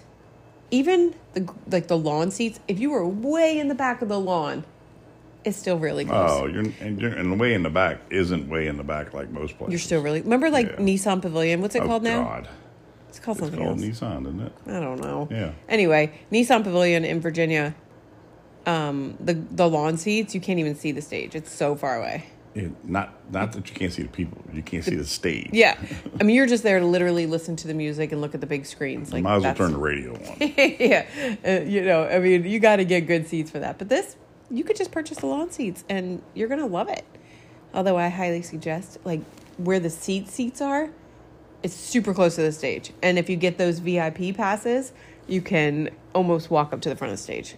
even 0.70 1.14
the 1.32 1.48
like 1.70 1.88
the 1.88 1.98
lawn 1.98 2.30
seats, 2.30 2.60
if 2.68 2.78
you 2.78 2.90
were 2.90 3.04
way 3.06 3.58
in 3.58 3.66
the 3.66 3.74
back 3.74 4.02
of 4.02 4.08
the 4.08 4.20
lawn, 4.20 4.64
it's 5.44 5.56
still 5.56 5.78
really 5.78 6.04
close. 6.04 6.30
Oh, 6.30 6.46
you're 6.46 6.64
and, 6.80 7.00
you're 7.00 7.12
and 7.12 7.30
the 7.32 7.36
way 7.36 7.54
in 7.54 7.62
the 7.62 7.70
back 7.70 8.00
isn't 8.10 8.48
way 8.48 8.66
in 8.66 8.76
the 8.76 8.84
back 8.84 9.12
like 9.12 9.30
most 9.30 9.56
places. 9.58 9.72
You're 9.72 9.78
still 9.78 10.02
really 10.02 10.22
remember 10.22 10.50
like 10.50 10.66
Yeah. 10.66 10.76
Nissan 10.76 11.20
Pavilion. 11.22 11.60
What's 11.60 11.74
it 11.74 11.82
oh, 11.82 11.86
called 11.86 12.02
now? 12.02 12.24
God. 12.24 12.48
It's 13.08 13.20
called 13.20 13.38
It's 13.38 13.46
something 13.46 13.60
called 13.64 13.80
else. 13.80 14.00
Nissan, 14.00 14.22
isn't 14.26 14.40
it? 14.40 14.52
I 14.66 14.80
don't 14.80 15.00
know. 15.00 15.28
Yeah. 15.30 15.52
Anyway, 15.68 16.12
Nissan 16.32 16.64
Pavilion 16.64 17.04
in 17.04 17.20
Virginia. 17.20 17.74
Um, 18.66 19.18
the 19.20 19.34
the 19.34 19.68
lawn 19.68 19.98
seats, 19.98 20.34
you 20.34 20.40
can't 20.40 20.58
even 20.58 20.74
see 20.74 20.90
the 20.90 21.02
stage. 21.02 21.34
It's 21.34 21.52
so 21.52 21.76
far 21.76 21.98
away. 21.98 22.24
Yeah, 22.54 22.68
not 22.84 23.32
not 23.32 23.52
that 23.52 23.68
you 23.68 23.74
can't 23.74 23.92
see 23.92 24.02
the 24.02 24.08
people, 24.08 24.42
you 24.52 24.62
can't 24.62 24.84
see 24.84 24.94
the 24.94 25.04
stage. 25.04 25.50
Yeah, 25.52 25.76
I 26.20 26.22
mean, 26.22 26.36
you're 26.36 26.46
just 26.46 26.62
there 26.62 26.78
to 26.78 26.86
literally 26.86 27.26
listen 27.26 27.56
to 27.56 27.66
the 27.66 27.74
music 27.74 28.12
and 28.12 28.20
look 28.20 28.32
at 28.34 28.40
the 28.40 28.46
big 28.46 28.64
screens. 28.64 29.12
Like, 29.12 29.24
Might 29.24 29.36
as 29.36 29.42
well 29.42 29.54
turn 29.56 29.72
the 29.72 29.78
radio 29.78 30.14
on. 30.14 30.36
yeah, 30.40 31.06
uh, 31.44 31.68
you 31.68 31.84
know, 31.84 32.04
I 32.04 32.20
mean, 32.20 32.44
you 32.44 32.60
got 32.60 32.76
to 32.76 32.84
get 32.84 33.02
good 33.08 33.26
seats 33.26 33.50
for 33.50 33.58
that. 33.58 33.78
But 33.78 33.88
this, 33.88 34.16
you 34.54 34.64
could 34.64 34.76
just 34.76 34.92
purchase 34.92 35.18
the 35.18 35.26
lawn 35.26 35.50
seats, 35.50 35.84
and 35.88 36.22
you're 36.34 36.48
gonna 36.48 36.66
love 36.66 36.88
it. 36.88 37.04
Although 37.74 37.96
I 37.98 38.08
highly 38.08 38.42
suggest, 38.42 38.98
like, 39.04 39.20
where 39.56 39.80
the 39.80 39.90
seat 39.90 40.28
seats 40.28 40.60
are, 40.60 40.90
it's 41.62 41.74
super 41.74 42.14
close 42.14 42.36
to 42.36 42.42
the 42.42 42.52
stage. 42.52 42.92
And 43.02 43.18
if 43.18 43.28
you 43.28 43.36
get 43.36 43.58
those 43.58 43.78
VIP 43.80 44.32
passes, 44.36 44.92
you 45.26 45.40
can 45.40 45.90
almost 46.14 46.50
walk 46.50 46.72
up 46.72 46.80
to 46.82 46.88
the 46.88 46.96
front 46.96 47.12
of 47.12 47.18
the 47.18 47.22
stage. 47.22 47.56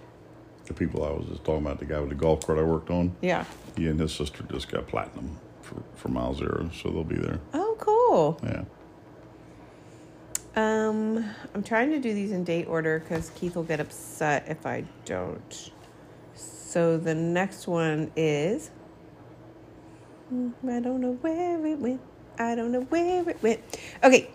the 0.66 0.74
people 0.74 1.04
I 1.04 1.10
was 1.10 1.26
just 1.28 1.44
talking 1.44 1.64
about, 1.64 1.78
the 1.78 1.84
guy 1.84 2.00
with 2.00 2.08
the 2.08 2.14
golf 2.16 2.44
cart 2.44 2.58
I 2.58 2.62
worked 2.62 2.90
on, 2.90 3.14
Yeah. 3.22 3.44
he 3.76 3.86
and 3.86 4.00
his 4.00 4.12
sister 4.12 4.42
just 4.50 4.68
got 4.68 4.88
platinum 4.88 5.38
for, 5.62 5.82
for 5.94 6.08
Mile 6.08 6.34
Zero, 6.34 6.70
so 6.74 6.90
they'll 6.90 7.04
be 7.04 7.14
there. 7.16 7.38
Oh, 7.54 7.76
cool. 7.78 8.40
Yeah. 8.42 8.64
Um, 10.56 11.24
I'm 11.54 11.62
trying 11.62 11.90
to 11.90 11.98
do 12.00 12.14
these 12.14 12.32
in 12.32 12.42
date 12.42 12.66
order 12.66 12.98
because 13.00 13.30
Keith 13.36 13.54
will 13.56 13.62
get 13.62 13.78
upset 13.78 14.46
if 14.48 14.64
I 14.66 14.84
don't. 15.04 15.70
So 16.66 16.98
the 16.98 17.14
next 17.14 17.68
one 17.68 18.10
is. 18.16 18.72
I 20.28 20.80
don't 20.80 21.00
know 21.00 21.16
where 21.20 21.64
it 21.64 21.78
went. 21.78 22.00
I 22.40 22.56
don't 22.56 22.72
know 22.72 22.80
where 22.80 23.28
it 23.28 23.40
went. 23.40 23.60
Okay. 24.02 24.28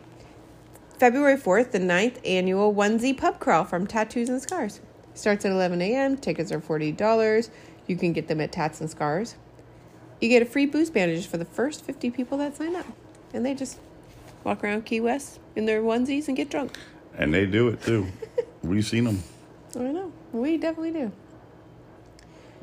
February 0.97 1.35
4th, 1.35 1.71
the 1.71 1.79
ninth 1.79 2.21
annual 2.23 2.73
onesie 2.73 3.17
pub 3.17 3.39
crawl 3.39 3.65
from 3.65 3.85
Tattoos 3.85 4.29
and 4.29 4.41
Scars. 4.41 4.79
Starts 5.13 5.43
at 5.43 5.51
11 5.51 5.81
a.m. 5.81 6.15
Tickets 6.15 6.53
are 6.53 6.61
$40. 6.61 7.49
You 7.87 7.97
can 7.97 8.13
get 8.13 8.29
them 8.29 8.39
at 8.39 8.53
Tats 8.53 8.79
and 8.79 8.89
Scars. 8.89 9.35
You 10.21 10.29
get 10.29 10.41
a 10.41 10.45
free 10.45 10.65
booze 10.65 10.89
bandage 10.89 11.27
for 11.27 11.37
the 11.37 11.45
first 11.45 11.83
50 11.83 12.11
people 12.11 12.37
that 12.37 12.55
sign 12.55 12.77
up. 12.77 12.85
And 13.33 13.45
they 13.45 13.53
just 13.53 13.77
walk 14.45 14.63
around 14.63 14.85
Key 14.85 15.01
West 15.01 15.41
in 15.57 15.65
their 15.65 15.81
onesies 15.81 16.29
and 16.29 16.37
get 16.37 16.49
drunk. 16.49 16.77
And 17.13 17.33
they 17.33 17.45
do 17.45 17.67
it 17.67 17.81
too. 17.83 18.07
We've 18.63 18.85
seen 18.85 19.03
them. 19.03 19.21
I 19.75 19.91
know. 19.91 20.13
We 20.31 20.57
definitely 20.57 20.91
do. 20.91 21.11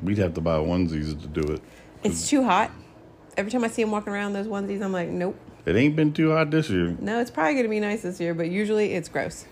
We'd 0.01 0.17
have 0.17 0.33
to 0.35 0.41
buy 0.41 0.57
onesies 0.57 1.19
to 1.21 1.27
do 1.27 1.53
it. 1.53 1.61
It's 2.03 2.29
too 2.29 2.43
hot. 2.43 2.71
Every 3.37 3.51
time 3.51 3.63
I 3.63 3.67
see 3.67 3.83
them 3.83 3.91
walking 3.91 4.13
around 4.13 4.33
those 4.33 4.47
onesies, 4.47 4.81
I'm 4.81 4.91
like, 4.91 5.09
nope. 5.09 5.37
It 5.65 5.75
ain't 5.75 5.95
been 5.95 6.13
too 6.13 6.31
hot 6.31 6.51
this 6.51 6.69
year. 6.69 6.95
No, 6.99 7.19
it's 7.19 7.31
probably 7.31 7.53
going 7.53 7.63
to 7.65 7.69
be 7.69 7.79
nice 7.79 8.01
this 8.01 8.19
year, 8.19 8.33
but 8.33 8.49
usually 8.49 8.93
it's 8.93 9.09
gross. 9.09 9.45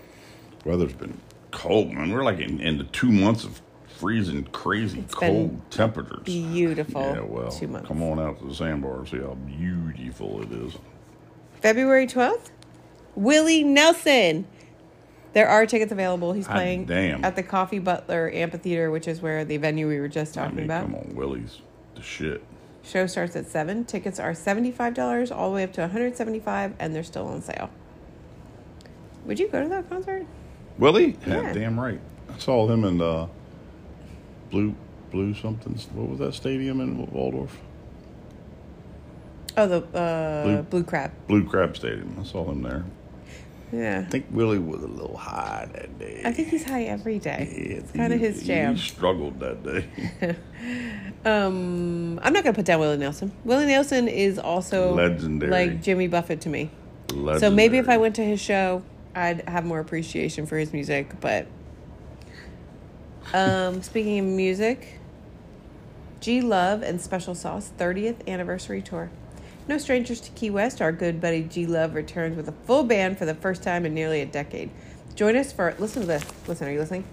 Weather's 0.64 0.94
been 0.94 1.20
cold, 1.50 1.92
man. 1.92 2.10
We're 2.10 2.24
like 2.24 2.38
in, 2.40 2.78
the 2.78 2.84
two 2.84 3.12
months 3.12 3.44
of 3.44 3.60
freezing, 3.86 4.44
crazy 4.44 5.00
It's 5.00 5.14
cold 5.14 5.60
temperatures. 5.70 6.22
Beautiful. 6.24 7.02
Yeah, 7.02 7.20
well, 7.20 7.50
Two 7.50 7.68
months. 7.68 7.88
come 7.88 8.02
on 8.02 8.18
out 8.18 8.38
to 8.40 8.46
the 8.46 8.54
sandbar 8.54 8.98
and 9.00 9.08
see 9.08 9.18
how 9.18 9.34
beautiful 9.34 10.42
it 10.42 10.52
is. 10.52 10.76
February 11.60 12.06
12th, 12.06 12.50
Willie 13.14 13.64
Nelson. 13.64 14.46
There 15.34 15.48
are 15.48 15.66
tickets 15.66 15.92
available. 15.92 16.32
He's 16.32 16.48
playing 16.48 16.86
damn. 16.86 17.24
at 17.24 17.36
the 17.36 17.42
Coffee 17.42 17.78
Butler 17.78 18.30
Amphitheater, 18.32 18.90
which 18.90 19.06
is 19.06 19.20
where 19.20 19.44
the 19.44 19.56
venue 19.58 19.86
we 19.88 20.00
were 20.00 20.08
just 20.08 20.36
I 20.36 20.42
talking 20.42 20.56
mean, 20.56 20.64
about. 20.66 20.84
come 20.84 20.94
on, 20.94 21.14
Willie's 21.14 21.60
the 21.94 22.02
shit. 22.02 22.42
Show 22.82 23.06
starts 23.06 23.36
at 23.36 23.46
7. 23.46 23.84
Tickets 23.84 24.18
are 24.18 24.32
$75 24.32 25.34
all 25.34 25.50
the 25.50 25.56
way 25.56 25.64
up 25.64 25.72
to 25.74 25.82
175 25.82 26.74
and 26.78 26.94
they're 26.94 27.02
still 27.02 27.26
on 27.26 27.42
sale. 27.42 27.70
Would 29.26 29.38
you 29.38 29.48
go 29.48 29.62
to 29.62 29.68
that 29.68 29.90
concert? 29.90 30.26
Willie? 30.78 31.18
Yeah. 31.26 31.42
Yeah, 31.42 31.52
damn 31.52 31.78
right. 31.78 32.00
I 32.34 32.38
saw 32.38 32.66
him 32.68 32.84
in 32.84 33.00
uh, 33.00 33.26
Blue 34.50 34.74
Blue 35.10 35.34
something. 35.34 35.74
What 35.94 36.08
was 36.08 36.18
that 36.20 36.34
stadium 36.34 36.80
in 36.80 37.10
Waldorf? 37.10 37.58
Oh, 39.56 39.66
the 39.66 39.82
uh, 39.98 40.42
Blue- 40.44 40.62
Blue 40.62 40.84
Crab. 40.84 41.10
Blue 41.26 41.44
Crab 41.44 41.76
Stadium. 41.76 42.16
I 42.20 42.24
saw 42.24 42.48
him 42.50 42.62
there. 42.62 42.84
Yeah. 43.72 44.04
I 44.06 44.10
think 44.10 44.26
Willie 44.30 44.58
was 44.58 44.82
a 44.82 44.86
little 44.88 45.16
high 45.16 45.68
that 45.72 45.98
day. 45.98 46.22
I 46.24 46.32
think 46.32 46.48
he's 46.48 46.64
high 46.64 46.84
every 46.84 47.18
day. 47.18 47.52
Yeah, 47.52 47.76
it's 47.78 47.92
kind 47.92 48.12
of 48.12 48.20
his 48.20 48.42
jam. 48.46 48.76
He 48.76 48.88
struggled 48.88 49.40
that 49.40 49.62
day. 49.62 50.36
Um, 51.24 52.20
I'm 52.22 52.32
not 52.32 52.44
gonna 52.44 52.54
put 52.54 52.64
down 52.64 52.80
Willie 52.80 52.96
Nelson. 52.96 53.32
Willie 53.44 53.66
Nelson 53.66 54.06
is 54.06 54.38
also 54.38 54.94
Legendary. 54.94 55.50
like 55.50 55.82
Jimmy 55.82 56.06
Buffett 56.06 56.40
to 56.42 56.48
me. 56.48 56.70
So 57.38 57.50
maybe 57.50 57.78
if 57.78 57.88
I 57.88 57.96
went 57.96 58.14
to 58.16 58.24
his 58.24 58.40
show, 58.40 58.82
I'd 59.14 59.48
have 59.48 59.64
more 59.64 59.80
appreciation 59.80 60.46
for 60.46 60.56
his 60.56 60.72
music. 60.72 61.20
But 61.20 61.48
um, 63.32 63.82
speaking 63.82 64.18
of 64.20 64.26
music, 64.26 65.00
G 66.20 66.40
Love 66.40 66.82
and 66.82 67.00
Special 67.00 67.34
Sauce 67.34 67.72
30th 67.78 68.26
anniversary 68.28 68.82
tour. 68.82 69.10
No 69.68 69.76
strangers 69.76 70.20
to 70.22 70.30
Key 70.30 70.48
West, 70.48 70.80
our 70.80 70.92
good 70.92 71.20
buddy 71.20 71.42
G 71.42 71.66
Love 71.66 71.94
returns 71.94 72.36
with 72.36 72.48
a 72.48 72.52
full 72.66 72.84
band 72.84 73.18
for 73.18 73.26
the 73.26 73.34
first 73.34 73.62
time 73.62 73.84
in 73.84 73.92
nearly 73.92 74.22
a 74.22 74.26
decade. 74.26 74.70
Join 75.14 75.36
us 75.36 75.52
for 75.52 75.74
listen 75.78 76.00
to 76.02 76.08
this. 76.08 76.24
Listen, 76.46 76.68
are 76.68 76.72
you 76.72 76.78
listening? 76.78 77.04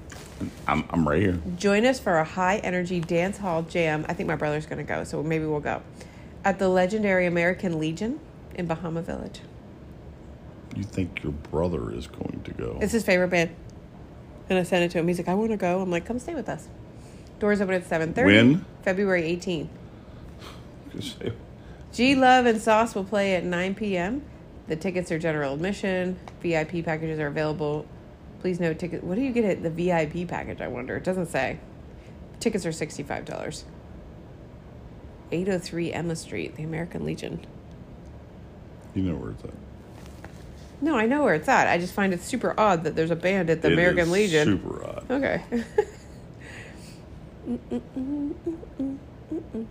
I'm, 0.65 0.85
I'm 0.89 1.07
right 1.07 1.21
here. 1.21 1.41
Join 1.57 1.85
us 1.85 1.99
for 1.99 2.17
a 2.17 2.23
high 2.23 2.57
energy 2.59 3.01
dance 3.01 3.37
hall 3.37 3.63
jam. 3.63 4.05
I 4.07 4.13
think 4.13 4.27
my 4.27 4.37
brother's 4.37 4.65
going 4.65 4.77
to 4.77 4.85
go, 4.85 5.03
so 5.03 5.21
maybe 5.21 5.45
we'll 5.45 5.59
go. 5.59 5.81
At 6.45 6.57
the 6.57 6.69
legendary 6.69 7.25
American 7.25 7.77
Legion 7.77 8.21
in 8.53 8.67
Bahama 8.67 9.01
Village. 9.01 9.41
You 10.75 10.83
think 10.83 11.23
your 11.23 11.33
brother 11.33 11.91
is 11.91 12.07
going 12.07 12.41
to 12.45 12.51
go? 12.51 12.77
It's 12.81 12.93
his 12.93 13.03
favorite 13.03 13.29
band. 13.29 13.49
And 14.49 14.59
I 14.59 14.63
sent 14.63 14.83
it 14.83 14.91
to 14.91 14.99
him. 14.99 15.07
He's 15.07 15.17
like, 15.17 15.27
I 15.27 15.33
want 15.33 15.51
to 15.51 15.57
go. 15.57 15.81
I'm 15.81 15.89
like, 15.89 16.05
come 16.05 16.19
stay 16.19 16.35
with 16.35 16.47
us. 16.47 16.67
Doors 17.39 17.59
open 17.59 17.75
at 17.75 17.83
7.30. 17.83 18.25
When? 18.25 18.65
February 18.83 19.23
18th. 19.23 19.67
G 21.95 22.13
Love 22.13 22.45
and 22.45 22.61
Sauce 22.61 22.93
will 22.93 23.05
play 23.05 23.35
at 23.35 23.45
9 23.45 23.73
p.m. 23.75 24.21
The 24.67 24.75
tickets 24.75 25.13
are 25.13 25.17
general 25.17 25.53
admission. 25.53 26.19
VIP 26.41 26.83
packages 26.83 27.19
are 27.19 27.27
available. 27.27 27.85
Please 28.41 28.59
note 28.59 28.79
ticket. 28.79 29.01
What 29.01 29.15
do 29.15 29.21
you 29.21 29.31
get 29.31 29.45
at 29.45 29.63
the 29.63 29.69
VIP 29.69 30.27
package? 30.27 30.59
I 30.59 30.67
wonder. 30.67 30.97
It 30.97 31.05
doesn't 31.05 31.27
say. 31.27 31.57
Tickets 32.41 32.65
are 32.65 32.73
sixty-five 32.73 33.23
dollars. 33.23 33.63
Eight 35.31 35.47
hundred 35.47 35.63
three 35.63 35.93
Emma 35.93 36.17
Street, 36.17 36.55
the 36.55 36.63
American 36.63 37.05
Legion. 37.05 37.39
You 38.93 39.03
know 39.03 39.15
where 39.15 39.31
it's 39.31 39.43
at. 39.45 39.53
No, 40.81 40.97
I 40.97 41.05
know 41.05 41.23
where 41.23 41.33
it's 41.33 41.47
at. 41.47 41.67
I 41.69 41.77
just 41.77 41.93
find 41.93 42.13
it 42.13 42.21
super 42.21 42.53
odd 42.59 42.83
that 42.83 42.97
there's 42.97 43.11
a 43.11 43.15
band 43.15 43.49
at 43.49 43.61
the 43.61 43.69
It 43.69 43.73
American 43.73 44.11
Legion. 44.11 44.59
Super 44.59 44.85
odd. 44.85 45.05
Okay. 45.09 45.43
Mm, 47.47 47.59
mm, 47.69 48.33
mm, 49.53 49.65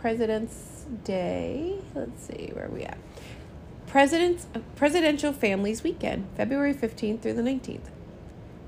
President's 0.00 0.86
Day. 1.04 1.76
Let's 1.94 2.26
see 2.26 2.50
where 2.54 2.66
are 2.66 2.70
we 2.70 2.84
at. 2.84 2.96
President's 3.86 4.46
Presidential 4.74 5.30
Families 5.30 5.82
Weekend, 5.82 6.26
February 6.38 6.72
15th 6.72 7.20
through 7.20 7.34
the 7.34 7.42
19th. 7.42 7.90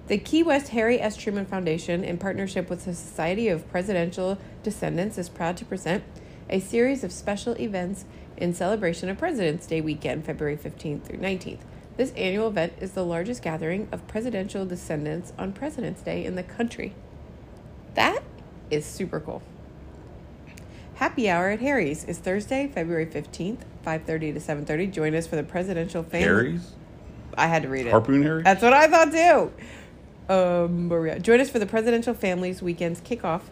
The 0.08 0.18
Key 0.18 0.42
West 0.42 0.68
Harry 0.68 1.00
S. 1.00 1.16
Truman 1.16 1.46
Foundation, 1.46 2.04
in 2.04 2.18
partnership 2.18 2.68
with 2.68 2.84
the 2.84 2.94
Society 2.94 3.48
of 3.48 3.66
Presidential 3.70 4.36
Descendants, 4.62 5.16
is 5.16 5.30
proud 5.30 5.56
to 5.56 5.64
present 5.64 6.04
a 6.50 6.60
series 6.60 7.02
of 7.02 7.10
special 7.10 7.54
events 7.58 8.04
in 8.36 8.52
celebration 8.52 9.08
of 9.08 9.16
President's 9.16 9.66
Day 9.66 9.80
weekend, 9.80 10.26
February 10.26 10.58
15th 10.58 11.04
through 11.04 11.18
19th. 11.18 11.60
This 11.96 12.12
annual 12.12 12.48
event 12.48 12.74
is 12.78 12.92
the 12.92 13.06
largest 13.06 13.42
gathering 13.42 13.88
of 13.90 14.06
presidential 14.06 14.66
descendants 14.66 15.32
on 15.38 15.54
President's 15.54 16.02
Day 16.02 16.26
in 16.26 16.34
the 16.34 16.42
country. 16.42 16.94
That 17.94 18.22
is 18.70 18.84
super 18.84 19.18
cool. 19.18 19.42
Happy 20.94 21.28
Hour 21.28 21.50
at 21.50 21.60
Harry's 21.60 22.04
is 22.04 22.18
Thursday, 22.18 22.68
February 22.68 23.06
15th, 23.06 23.60
5:30 23.84 24.32
to 24.34 24.40
7:30. 24.40 24.86
Join 24.86 25.14
us 25.14 25.26
for 25.26 25.36
the 25.36 25.42
presidential 25.42 26.02
family. 26.02 26.26
Harry's? 26.26 26.72
I 27.36 27.46
had 27.46 27.62
to 27.62 27.68
read 27.68 27.86
it. 27.86 27.90
Harpoon 27.90 28.22
Harry? 28.22 28.42
That's 28.42 28.62
what 28.62 28.72
I 28.72 28.86
thought 28.88 29.10
too. 29.10 29.52
Um, 30.32 30.88
we? 30.88 31.18
Join 31.18 31.40
us 31.40 31.50
for 31.50 31.58
the 31.58 31.66
Presidential 31.66 32.14
Families 32.14 32.62
Weekend's 32.62 33.00
kickoff 33.00 33.42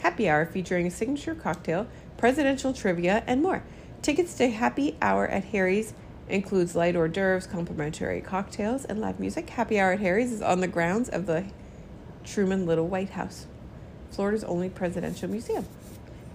happy 0.00 0.28
hour 0.28 0.46
featuring 0.46 0.86
a 0.86 0.90
signature 0.90 1.34
cocktail, 1.34 1.86
presidential 2.16 2.72
trivia, 2.72 3.22
and 3.26 3.42
more. 3.42 3.62
Tickets 4.02 4.34
to 4.34 4.48
Happy 4.48 4.96
Hour 5.02 5.26
at 5.26 5.44
Harry's 5.46 5.92
includes 6.28 6.76
light 6.76 6.94
hors 6.94 7.08
d'oeuvres, 7.08 7.46
complimentary 7.46 8.20
cocktails, 8.20 8.84
and 8.84 9.00
live 9.00 9.18
music. 9.18 9.50
Happy 9.50 9.78
Hour 9.78 9.92
at 9.92 10.00
Harry's 10.00 10.32
is 10.32 10.42
on 10.42 10.60
the 10.60 10.68
grounds 10.68 11.08
of 11.08 11.26
the 11.26 11.44
Truman 12.24 12.66
Little 12.66 12.86
White 12.86 13.10
House, 13.10 13.46
Florida's 14.10 14.44
only 14.44 14.68
presidential 14.68 15.28
museum. 15.28 15.66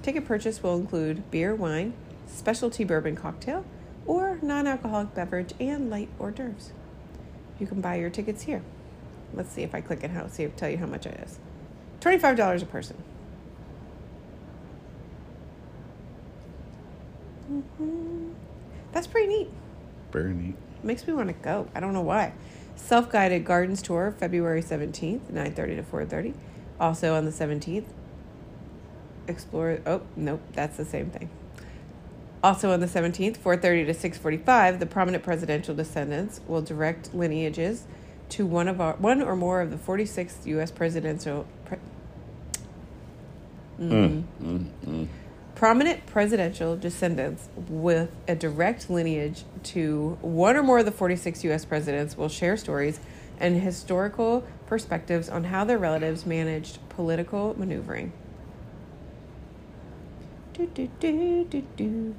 Ticket 0.03 0.25
purchase 0.25 0.61
will 0.61 0.75
include 0.75 1.31
beer, 1.31 1.55
wine, 1.55 1.93
specialty 2.27 2.83
bourbon 2.83 3.15
cocktail, 3.15 3.65
or 4.05 4.37
non 4.41 4.67
alcoholic 4.67 5.15
beverage 5.15 5.53
and 5.61 5.89
light 5.89 6.09
hors 6.19 6.31
d'oeuvres. 6.31 6.73
You 7.57 7.65
can 7.65 7.79
buy 7.79 7.95
your 7.95 8.09
tickets 8.09 8.43
here. 8.43 8.61
Let's 9.33 9.51
see 9.51 9.63
if 9.63 9.73
I 9.73 9.79
click 9.79 10.03
it 10.03 10.11
how 10.11 10.27
see 10.27 10.43
if 10.43 10.55
tell 10.57 10.69
you 10.69 10.77
how 10.77 10.87
much 10.87 11.05
it 11.05 11.17
is. 11.25 11.39
Twenty-five 12.01 12.35
dollars 12.35 12.61
a 12.61 12.65
person. 12.65 12.97
Mhm. 17.49 18.33
That's 18.91 19.07
pretty 19.07 19.27
neat. 19.27 19.49
Very 20.11 20.33
neat. 20.33 20.55
Makes 20.83 21.07
me 21.07 21.13
want 21.13 21.29
to 21.29 21.33
go. 21.33 21.67
I 21.73 21.79
don't 21.79 21.93
know 21.93 22.01
why. 22.01 22.33
Self-guided 22.75 23.45
gardens 23.45 23.81
tour 23.81 24.13
February 24.19 24.61
17th, 24.61 25.31
9:30 25.31 25.77
to 25.77 25.83
4:30. 25.83 26.33
Also 26.77 27.15
on 27.15 27.23
the 27.23 27.31
17th, 27.31 27.85
explore 29.27 29.79
Oh, 29.85 30.01
nope, 30.15 30.41
that's 30.53 30.77
the 30.77 30.85
same 30.85 31.09
thing. 31.09 31.29
Also 32.43 32.71
on 32.71 32.81
the 32.81 32.87
17th, 32.87 33.37
4:30 33.37 33.85
to 33.85 33.93
6:45, 33.93 34.79
the 34.79 34.85
prominent 34.85 35.23
presidential 35.23 35.73
descendants 35.73 36.41
will 36.47 36.61
direct 36.61 37.13
lineages 37.13 37.85
to 38.29 38.45
one 38.45 38.67
of 38.67 38.81
our 38.81 38.93
one 38.93 39.21
or 39.21 39.35
more 39.35 39.61
of 39.61 39.71
the 39.71 39.77
46th 39.77 40.45
US 40.47 40.71
presidential 40.71 41.45
pre, 41.65 41.77
Mm, 43.79 44.23
mm, 44.41 44.65
mm. 44.85 45.07
prominent 45.55 46.05
presidential 46.05 46.77
descendants 46.77 47.49
with 47.67 48.11
a 48.27 48.35
direct 48.35 48.89
lineage 48.89 49.43
to 49.63 50.17
one 50.21 50.55
or 50.55 50.61
more 50.63 50.79
of 50.79 50.85
the 50.85 50.91
46 50.91 51.43
U.S. 51.45 51.65
presidents 51.65 52.15
will 52.15 52.29
share 52.29 52.55
stories 52.55 52.99
and 53.39 53.61
historical 53.61 54.45
perspectives 54.67 55.27
on 55.27 55.45
how 55.45 55.65
their 55.65 55.79
relatives 55.79 56.25
managed 56.25 56.77
political 56.89 57.55
maneuvering. 57.57 58.13
Do, 60.53 60.67
do, 60.67 60.89
do, 60.99 61.45
do, 61.45 61.63
do. 61.75 62.15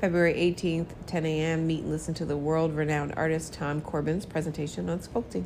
February 0.00 0.34
18th, 0.34 0.88
10 1.06 1.26
a.m., 1.26 1.66
meet 1.66 1.80
and 1.80 1.90
listen 1.90 2.14
to 2.14 2.24
the 2.24 2.36
world 2.36 2.74
renowned 2.74 3.14
artist 3.16 3.52
Tom 3.52 3.80
Corbin's 3.80 4.26
presentation 4.26 4.88
on 4.88 5.00
sculpting. 5.00 5.44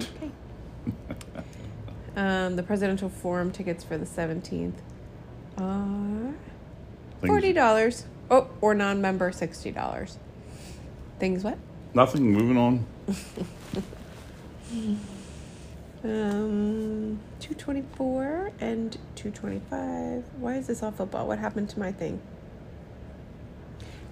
Okay. 0.00 0.30
um, 2.16 2.56
the 2.56 2.62
presidential 2.62 3.08
forum 3.08 3.50
tickets 3.52 3.84
for 3.84 3.96
the 3.98 4.06
17th 4.06 4.72
are 5.58 6.32
Things- 7.20 7.28
forty 7.28 7.52
dollars. 7.52 8.06
Oh, 8.30 8.48
or 8.60 8.74
non-member 8.74 9.30
sixty 9.32 9.70
dollars. 9.70 10.16
Things 11.18 11.44
what? 11.44 11.58
Nothing. 11.92 12.32
Moving 12.32 12.56
on. 12.56 12.86
Um, 16.02 17.20
two 17.40 17.52
twenty-four 17.52 18.52
and 18.58 18.96
two 19.20 19.30
twenty-five. 19.30 20.24
Why 20.38 20.56
is 20.56 20.66
this 20.66 20.82
all 20.82 20.92
football? 20.92 21.26
What 21.26 21.38
happened 21.38 21.68
to 21.70 21.78
my 21.78 21.92
thing? 21.92 22.20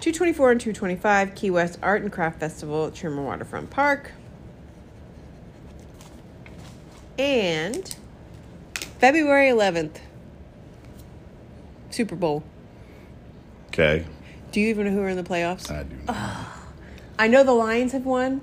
Two 0.01 0.13
twenty-four 0.13 0.51
and 0.51 0.61
two 0.61 0.75
twenty-five. 0.75 1.35
Key 1.35 1.51
West 1.51 1.79
Art 1.83 2.03
and 2.03 2.13
Craft 2.13 2.41
Festival 2.41 2.87
at 2.87 2.95
Truman 2.95 3.25
Waterfront 3.25 3.71
Park. 3.71 4.13
And 7.19 7.97
February 8.99 9.49
eleventh. 9.49 10.01
Super 11.91 12.15
Bowl. 12.15 12.45
Okay. 13.69 14.05
Do 14.53 14.61
you 14.61 14.69
even 14.69 14.87
know 14.87 14.93
who 14.93 15.01
are 15.01 15.09
in 15.09 15.17
the 15.17 15.23
playoffs? 15.23 15.71
I 15.71 15.85
do. 15.85 15.97
I 17.19 17.29
know 17.29 17.45
the 17.45 17.53
Lions 17.53 17.93
have 17.93 18.05
won. 18.05 18.43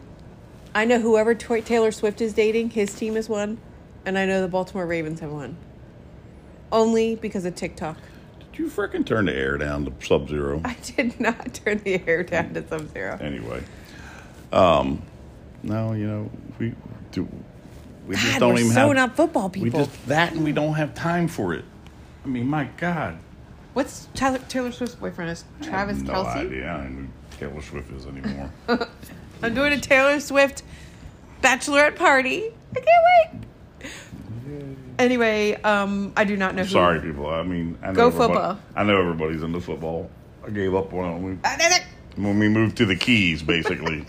I 0.73 0.85
know 0.85 0.99
whoever 0.99 1.35
Taylor 1.35 1.91
Swift 1.91 2.21
is 2.21 2.33
dating, 2.33 2.71
his 2.71 2.93
team 2.93 3.15
has 3.15 3.29
won. 3.29 3.59
And 4.03 4.17
I 4.17 4.25
know 4.25 4.41
the 4.41 4.47
Baltimore 4.47 4.85
Ravens 4.85 5.19
have 5.19 5.31
won. 5.31 5.57
Only 6.71 7.15
because 7.15 7.45
of 7.45 7.55
TikTok. 7.55 7.97
Did 8.39 8.59
you 8.59 8.67
frickin' 8.69 9.05
turn 9.05 9.25
the 9.25 9.35
air 9.35 9.57
down 9.57 9.85
to 9.85 10.05
sub 10.05 10.29
zero? 10.29 10.61
I 10.65 10.75
did 10.95 11.19
not 11.19 11.53
turn 11.53 11.79
the 11.79 12.01
air 12.07 12.23
down 12.23 12.53
to 12.53 12.67
sub 12.67 12.91
zero. 12.93 13.17
Anyway. 13.21 13.63
Um, 14.51 15.01
no, 15.63 15.93
you 15.93 16.07
know, 16.07 16.31
we 16.59 16.73
do. 17.11 17.27
We 18.07 18.15
just 18.15 18.33
God, 18.33 18.39
don't 18.39 18.53
we're 18.53 18.59
even 18.61 18.71
so 18.71 18.87
have. 18.87 18.95
not 18.95 19.15
football 19.15 19.49
people. 19.49 19.79
we 19.79 19.85
just 19.85 20.07
that, 20.07 20.33
and 20.33 20.43
we 20.43 20.51
don't 20.51 20.75
have 20.75 20.93
time 20.93 21.27
for 21.27 21.53
it. 21.53 21.65
I 22.23 22.27
mean, 22.27 22.47
my 22.47 22.65
God. 22.77 23.17
What's 23.73 24.07
Taylor, 24.13 24.39
Taylor 24.47 24.71
Swift's 24.71 24.95
boyfriend 24.95 25.31
is 25.31 25.43
Travis 25.61 26.01
no 26.01 26.13
Kelce? 26.13 26.35
idea. 26.35 26.71
I 26.71 26.77
don't 26.83 26.95
know 26.95 27.01
who 27.01 27.37
Taylor 27.37 27.61
Swift 27.61 27.91
is 27.91 28.05
anymore. 28.05 28.51
I'm 29.43 29.53
doing 29.53 29.73
a 29.73 29.79
Taylor 29.79 30.19
Swift 30.19 30.63
bachelorette 31.41 31.95
party. 31.97 32.53
I 32.71 32.79
can't 32.79 33.33
wait. 33.33 33.44
Anyway, 34.99 35.53
um, 35.63 36.13
I 36.15 36.23
do 36.23 36.37
not 36.37 36.55
know 36.55 36.63
who. 36.63 36.69
Sorry, 36.69 36.99
people. 37.01 37.27
I 37.27 37.43
mean, 37.43 37.77
I 37.81 37.87
know 37.87 37.93
Go 37.93 38.07
everybody- 38.07 38.33
football. 38.33 38.59
I 38.75 38.83
know 38.83 38.99
everybody's 38.99 39.43
into 39.43 39.59
football. 39.59 40.09
I 40.45 40.49
gave 40.51 40.75
up 40.75 40.93
on 40.93 41.11
it 41.11 41.19
when 41.19 41.41
da, 41.41 41.57
da. 41.57 41.69
we, 42.17 42.23
when 42.23 42.39
we 42.39 42.49
moved 42.49 42.77
to 42.77 42.85
the 42.85 42.95
Keys, 42.95 43.41
basically. 43.43 44.05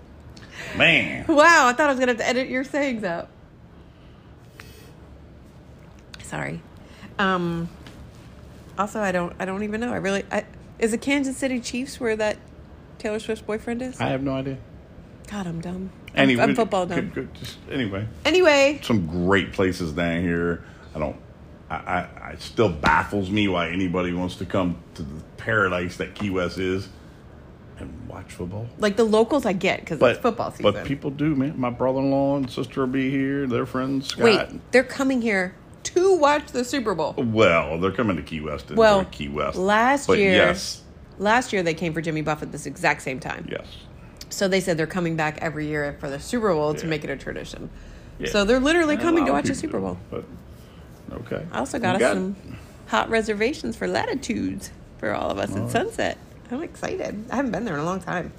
Man, 0.76 1.24
Wow, 1.28 1.66
I 1.68 1.72
thought 1.72 1.88
I 1.88 1.92
was 1.92 1.98
gonna 2.00 2.12
have 2.12 2.18
to 2.18 2.26
edit 2.28 2.48
your 2.48 2.64
sayings 2.64 3.04
out. 3.04 3.28
Sorry. 6.22 6.60
Um. 7.18 7.68
Also, 8.78 9.00
I 9.00 9.12
don't. 9.12 9.32
I 9.38 9.44
don't 9.44 9.62
even 9.62 9.80
know. 9.80 9.92
I 9.92 9.96
really. 9.96 10.24
I, 10.32 10.44
is 10.78 10.90
the 10.90 10.98
Kansas 10.98 11.36
City 11.36 11.60
Chiefs 11.60 12.00
where 12.00 12.16
that 12.16 12.38
Taylor 12.98 13.20
Swift's 13.20 13.44
boyfriend 13.44 13.82
is? 13.82 14.00
I 14.00 14.08
have 14.08 14.22
no 14.22 14.32
idea. 14.32 14.58
God, 15.34 15.48
I'm 15.48 15.60
dumb. 15.60 15.90
I'm, 16.14 16.38
I'm 16.38 16.54
football 16.54 16.86
dumb. 16.86 17.28
just- 17.34 17.58
anyway, 17.68 18.06
Anyway, 18.24 18.78
some 18.84 19.04
great 19.26 19.52
places 19.52 19.90
down 19.92 20.22
here. 20.22 20.62
I 20.94 21.00
don't. 21.00 21.16
I, 21.68 22.06
I, 22.22 22.30
it 22.34 22.40
still 22.42 22.68
baffles 22.68 23.30
me 23.30 23.48
why 23.48 23.70
anybody 23.70 24.12
wants 24.12 24.36
to 24.36 24.46
come 24.46 24.76
to 24.94 25.02
the 25.02 25.20
paradise 25.36 25.96
that 25.96 26.14
Key 26.14 26.30
West 26.30 26.58
is 26.58 26.88
and 27.80 28.06
watch 28.06 28.30
football. 28.32 28.68
like 28.78 28.94
the 28.96 29.02
locals, 29.02 29.44
I 29.44 29.54
get 29.54 29.80
because 29.80 30.00
it's 30.00 30.20
football 30.20 30.52
season. 30.52 30.72
But 30.72 30.84
people 30.84 31.10
do, 31.10 31.34
man. 31.34 31.58
My 31.58 31.70
brother-in-law 31.70 32.36
and 32.36 32.48
sister 32.48 32.82
will 32.82 32.86
be 32.86 33.10
here. 33.10 33.48
Their 33.48 33.66
friends 33.66 34.10
Scott. 34.10 34.22
Wait, 34.24 34.70
they're 34.70 34.84
coming 34.84 35.20
here 35.20 35.56
to 35.82 36.14
watch 36.16 36.52
the 36.52 36.64
Super 36.64 36.94
Bowl. 36.94 37.14
Well, 37.18 37.80
they're 37.80 37.90
coming 37.90 38.14
to 38.18 38.22
Key 38.22 38.40
West. 38.40 38.68
To 38.68 38.74
Well, 38.74 39.04
Key 39.06 39.30
West. 39.30 39.56
last 39.58 40.06
but 40.06 40.18
year- 40.18 40.30
yes, 40.30 40.82
Last 41.18 41.52
year 41.52 41.64
they 41.64 41.74
came 41.74 41.92
for 41.92 42.00
Jimmy 42.00 42.22
Buffett 42.22 42.52
this 42.52 42.66
exact 42.66 43.02
same 43.02 43.18
time. 43.18 43.48
Yes. 43.50 43.66
So 44.30 44.48
they 44.48 44.60
said 44.60 44.76
they're 44.76 44.86
coming 44.86 45.16
back 45.16 45.38
every 45.40 45.66
year 45.66 45.96
for 46.00 46.08
the 46.10 46.18
Super 46.20 46.52
Bowl 46.52 46.74
to 46.74 46.82
Yeah. 46.82 46.88
make 46.90 47.04
it 47.04 47.10
a 47.10 47.16
tradition. 47.16 47.70
Yeah. 48.18 48.30
So 48.30 48.44
they're 48.44 48.60
literally 48.60 48.96
coming 48.96 49.26
to 49.26 49.32
watch 49.32 49.44
a 49.44 49.48
people 49.48 49.60
Super 49.60 49.80
Bowl. 49.80 49.98
But 50.10 50.24
okay. 51.12 51.44
I 51.52 51.58
also 51.58 51.78
You 51.78 51.82
got 51.82 52.02
us 52.02 52.12
some 52.12 52.36
hot 52.88 53.10
reservations 53.10 53.76
for 53.76 53.86
Latitudes 53.88 54.70
for 54.98 55.12
all 55.12 55.30
of 55.30 55.38
us 55.38 55.54
in 55.54 55.68
Sunset. 55.68 56.18
I'm 56.50 56.62
excited. 56.62 57.24
I 57.30 57.36
haven't 57.36 57.52
been 57.52 57.64
there 57.64 57.74
in 57.74 57.80
a 57.80 57.84
long 57.84 58.00
time. 58.00 58.32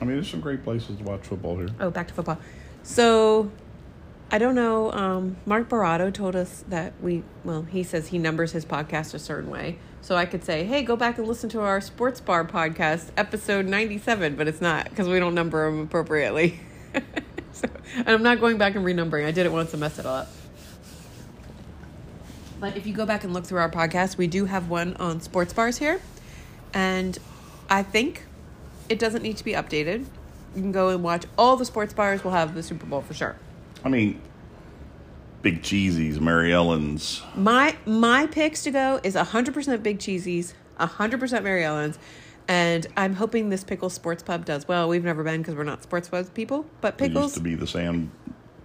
I 0.00 0.04
mean, 0.04 0.14
there's 0.16 0.30
some 0.30 0.40
great 0.40 0.62
places 0.64 0.96
to 0.98 1.04
watch 1.04 1.22
football 1.22 1.56
here. 1.56 1.68
Oh, 1.80 1.90
back 1.90 2.08
to 2.08 2.14
football. 2.14 2.38
So, 2.82 3.50
I 4.30 4.36
don't 4.36 4.54
know. 4.54 4.92
Um, 4.92 5.38
Mark 5.46 5.70
Barato 5.70 6.12
told 6.12 6.36
us 6.36 6.62
that 6.68 6.92
we, 7.00 7.22
well, 7.44 7.62
he 7.62 7.82
says 7.82 8.08
he 8.08 8.18
numbers 8.18 8.52
his 8.52 8.66
podcast 8.66 9.14
a 9.14 9.18
certain 9.18 9.48
way. 9.48 9.78
So 10.02 10.16
I 10.16 10.26
could 10.26 10.44
say, 10.44 10.64
hey, 10.64 10.82
go 10.82 10.96
back 10.96 11.16
and 11.16 11.26
listen 11.26 11.48
to 11.50 11.60
our 11.60 11.80
Sports 11.80 12.20
Bar 12.20 12.44
podcast, 12.44 13.10
episode 13.16 13.66
97, 13.66 14.36
but 14.36 14.46
it's 14.46 14.60
not 14.60 14.90
because 14.90 15.08
we 15.08 15.18
don't 15.18 15.34
number 15.34 15.70
them 15.70 15.80
appropriately. 15.80 16.60
so, 17.52 17.68
and 17.96 18.08
I'm 18.08 18.22
not 18.22 18.38
going 18.38 18.58
back 18.58 18.74
and 18.74 18.84
renumbering. 18.84 19.24
I 19.24 19.30
did 19.30 19.46
it 19.46 19.52
once 19.52 19.72
and 19.72 19.80
messed 19.80 19.98
it 19.98 20.06
up. 20.06 20.28
But 22.60 22.76
if 22.76 22.86
you 22.86 22.94
go 22.94 23.06
back 23.06 23.24
and 23.24 23.32
look 23.32 23.46
through 23.46 23.60
our 23.60 23.70
podcast, 23.70 24.18
we 24.18 24.26
do 24.26 24.44
have 24.44 24.68
one 24.68 24.94
on 24.96 25.22
sports 25.22 25.54
bars 25.54 25.78
here. 25.78 26.02
And 26.74 27.18
I 27.70 27.82
think 27.82 28.24
it 28.90 28.98
doesn't 28.98 29.22
need 29.22 29.38
to 29.38 29.44
be 29.44 29.52
updated. 29.52 30.04
You 30.54 30.62
can 30.62 30.72
go 30.72 30.90
and 30.90 31.02
watch 31.02 31.24
all 31.38 31.56
the 31.56 31.64
sports 31.64 31.94
bars. 31.94 32.24
We'll 32.24 32.34
have 32.34 32.54
the 32.54 32.62
Super 32.62 32.84
Bowl 32.84 33.00
for 33.00 33.14
sure. 33.14 33.36
I 33.88 33.90
mean, 33.90 34.20
Big 35.40 35.62
Cheesies, 35.62 36.20
Mary 36.20 36.52
Ellen's. 36.52 37.22
My 37.34 37.74
my 37.86 38.26
picks 38.26 38.62
to 38.64 38.70
go 38.70 39.00
is 39.02 39.14
100% 39.14 39.82
Big 39.82 39.98
Cheesies, 39.98 40.52
100% 40.78 41.42
Mary 41.42 41.64
Ellen's, 41.64 41.98
and 42.48 42.86
I'm 42.98 43.14
hoping 43.14 43.48
this 43.48 43.64
Pickles 43.64 43.94
Sports 43.94 44.22
Pub 44.22 44.44
does 44.44 44.68
well. 44.68 44.90
We've 44.90 45.02
never 45.02 45.24
been 45.24 45.40
because 45.40 45.54
we're 45.54 45.64
not 45.64 45.82
sports 45.82 46.10
pub 46.10 46.34
people, 46.34 46.66
but 46.82 46.94
It 46.94 46.98
Pickles 46.98 47.24
used 47.24 47.34
to 47.36 47.40
be 47.40 47.54
the 47.54 47.66
Sand 47.66 48.10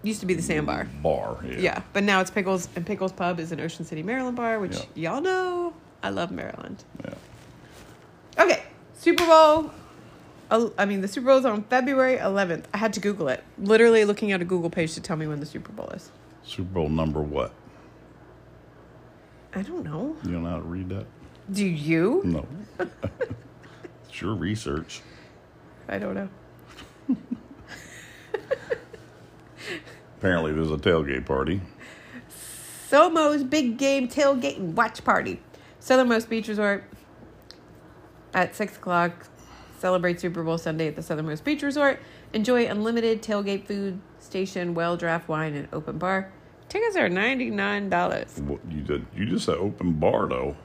used 0.03 0.19
to 0.19 0.25
be 0.25 0.33
the 0.33 0.41
sandbar. 0.41 0.89
Bar. 1.01 1.39
Yeah. 1.47 1.57
Yeah, 1.57 1.81
but 1.93 2.03
now 2.03 2.19
it's 2.19 2.29
Pickles, 2.29 2.67
and 2.75 2.85
Pickles 2.85 3.13
Pub 3.13 3.39
is 3.39 3.53
an 3.53 3.61
Ocean 3.61 3.85
City, 3.85 4.03
Maryland 4.03 4.35
bar, 4.35 4.59
which 4.59 4.77
y'all 4.93 5.21
know 5.21 5.73
I 6.03 6.09
love 6.09 6.31
Maryland. 6.31 6.83
Yeah. 7.05 7.13
Okay, 8.43 8.61
Super 8.99 9.25
Bowl. 9.25 9.71
El- 10.53 10.73
I 10.77 10.85
mean, 10.85 11.01
the 11.01 11.07
Super 11.07 11.27
Bowl 11.27 11.37
is 11.37 11.45
on 11.45 11.63
February 11.63 12.17
11th. 12.17 12.65
I 12.73 12.77
had 12.77 12.93
to 12.93 12.99
Google 12.99 13.27
it. 13.27 13.43
Literally 13.57 14.05
looking 14.05 14.31
at 14.31 14.41
a 14.41 14.45
Google 14.45 14.69
page 14.69 14.93
to 14.93 15.01
tell 15.01 15.17
me 15.17 15.27
when 15.27 15.39
the 15.39 15.45
Super 15.45 15.71
Bowl 15.73 15.89
is. 15.89 16.11
Super 16.43 16.69
Bowl 16.69 16.89
number 16.89 17.21
what? 17.21 17.53
I 19.55 19.61
don't 19.61 19.83
know. 19.83 20.15
You 20.23 20.31
don't 20.31 20.43
know 20.43 20.49
how 20.49 20.57
to 20.57 20.63
read 20.63 20.89
that? 20.89 21.05
Do 21.51 21.65
you? 21.65 22.21
No. 22.23 22.47
it's 24.09 24.21
your 24.21 24.33
research. 24.35 25.01
I 25.89 25.99
don't 25.99 26.15
know. 26.15 26.29
Apparently, 30.17 30.53
there's 30.53 30.71
a 30.71 30.77
tailgate 30.77 31.25
party. 31.25 31.61
Somo's 32.87 33.43
Big 33.43 33.77
Game 33.77 34.07
Tailgate 34.07 34.57
and 34.57 34.77
Watch 34.77 35.03
Party. 35.03 35.41
Southernmost 35.79 36.29
Beach 36.29 36.47
Resort 36.47 36.85
at 38.33 38.55
6 38.55 38.77
o'clock. 38.77 39.27
Celebrate 39.83 40.17
Super 40.17 40.43
Bowl 40.43 40.57
Sunday 40.57 40.87
at 40.87 40.95
the 40.95 41.03
Southernmost 41.03 41.43
Beach 41.43 41.61
Resort. 41.61 41.99
Enjoy 42.31 42.65
unlimited 42.65 43.21
tailgate 43.21 43.65
food, 43.65 43.99
station, 44.17 44.73
well 44.73 44.95
draft 44.95 45.27
wine, 45.27 45.55
and 45.55 45.67
open 45.73 45.97
bar. 45.97 46.31
Tickets 46.69 46.95
are 46.95 47.09
$99. 47.09 48.39
What 48.43 48.61
you 48.69 48.79
did? 48.81 49.05
You 49.13 49.25
just 49.25 49.43
said 49.43 49.55
open 49.57 49.91
bar 49.99 50.29
though. 50.29 50.55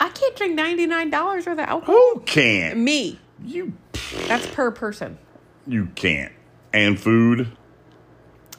I 0.00 0.08
can't 0.08 0.34
drink 0.36 0.58
$99 0.58 1.12
worth 1.12 1.46
of 1.48 1.58
alcohol. 1.58 1.94
Who 1.94 2.20
can't? 2.20 2.78
Me. 2.78 3.20
You 3.44 3.74
That's 4.26 4.46
per 4.46 4.70
person. 4.70 5.18
you 5.66 5.88
can't. 5.94 6.32
And 6.72 6.98
food. 6.98 7.52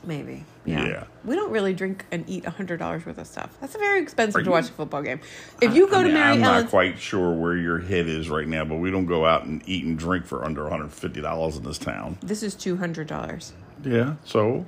Maybe. 0.03 0.45
Yeah. 0.65 0.85
Yeah. 0.87 1.03
We 1.23 1.35
don't 1.35 1.51
really 1.51 1.73
drink 1.73 2.05
and 2.11 2.27
eat 2.29 2.45
hundred 2.45 2.77
dollars 2.79 3.05
worth 3.05 3.17
of 3.17 3.27
stuff. 3.27 3.55
That's 3.61 3.75
very 3.75 4.01
expensive 4.01 4.39
Are 4.39 4.43
to 4.43 4.45
you- 4.45 4.51
watch 4.51 4.69
a 4.69 4.73
football 4.73 5.01
game. 5.01 5.19
If 5.61 5.75
you 5.75 5.87
go 5.89 5.97
I 5.99 6.03
to 6.03 6.05
mean, 6.05 6.13
Mary 6.15 6.31
I'm 6.33 6.39
not 6.41 6.69
quite 6.69 6.99
sure 6.99 7.33
where 7.33 7.55
your 7.55 7.79
head 7.79 8.07
is 8.07 8.29
right 8.29 8.47
now, 8.47 8.65
but 8.65 8.75
we 8.77 8.91
don't 8.91 9.05
go 9.05 9.25
out 9.25 9.45
and 9.45 9.61
eat 9.67 9.85
and 9.85 9.97
drink 9.97 10.25
for 10.25 10.43
under 10.43 10.63
150 10.63 11.21
dollars 11.21 11.57
in 11.57 11.63
this 11.63 11.77
town. 11.77 12.17
this 12.21 12.41
is 12.43 12.55
two 12.55 12.77
hundred 12.77 13.07
dollars. 13.07 13.53
Yeah. 13.83 14.15
So 14.23 14.65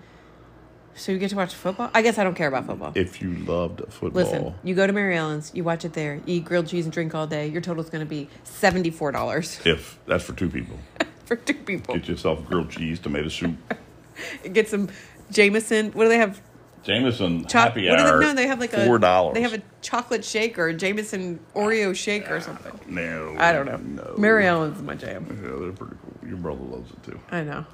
So 0.96 1.12
you 1.12 1.20
get 1.20 1.30
to 1.30 1.36
watch 1.36 1.54
football. 1.54 1.90
I 1.94 2.02
guess 2.02 2.18
I 2.18 2.24
don't 2.24 2.36
care 2.36 2.48
about 2.48 2.66
football. 2.66 2.92
if 2.96 3.22
you 3.22 3.34
loved 3.36 3.82
football, 3.94 4.24
Listen, 4.24 4.54
you 4.64 4.74
go 4.76 4.86
to 4.88 4.94
Mary 4.94 5.16
Ellen's, 5.18 5.52
you 5.54 5.64
watch 5.64 5.86
it 5.86 5.94
there, 5.94 6.16
you 6.26 6.38
eat 6.38 6.46
grilled 6.46 6.68
cheese 6.68 6.86
and 6.86 6.94
drink 6.94 7.14
all 7.16 7.28
day. 7.28 7.48
Your 7.48 7.62
total's 7.62 7.90
going 7.90 8.04
to 8.06 8.10
be 8.10 8.30
seventy 8.44 8.90
four 8.90 9.12
dollars 9.12 9.60
if 9.66 10.00
that's 10.08 10.24
for 10.24 10.34
two 10.34 10.50
people, 10.50 10.78
for 11.26 11.36
two 11.36 11.54
people. 11.54 11.96
get 11.96 12.08
yourself 12.08 12.46
grilled 12.46 12.70
cheese, 12.72 13.00
tomato 13.00 13.30
soup, 13.30 13.56
Get 14.52 14.68
some 14.68 14.90
Jameson. 15.32 15.92
What 15.92 16.04
do 16.06 16.10
they 16.10 16.18
have? 16.18 16.42
Jameson 16.84 17.46
Choc- 17.48 17.70
happy 17.70 17.90
what 17.90 18.00
hour. 18.00 18.20
they, 18.20 18.26
no, 18.26 18.34
they 18.34 18.48
have 18.48 18.60
like 18.60 18.72
a 18.74 18.86
four 18.86 18.98
dollars. 18.98 19.34
They 19.34 19.42
have 19.42 19.54
a 19.54 19.62
chocolate 19.82 20.24
shake 20.24 20.58
or 20.58 20.70
a 20.70 20.74
Jameson 20.74 21.40
Oreo 21.54 21.94
shake 21.94 22.32
or 22.32 22.40
something. 22.40 22.72
Uh, 22.72 22.78
no. 22.88 23.36
I 23.38 23.52
don't 23.52 23.66
know. 23.66 23.78
No. 24.04 24.16
Mary 24.18 24.48
Ellen's 24.48 24.82
my 24.82 24.96
jam. 24.96 25.26
Yeah, 25.30 25.60
they're 25.60 25.72
pretty 25.74 25.96
cool. 26.02 26.30
Your 26.30 26.38
brother 26.38 26.64
loves 26.64 26.92
it 26.92 27.04
too. 27.04 27.20
I 27.30 27.42
know. 27.44 27.66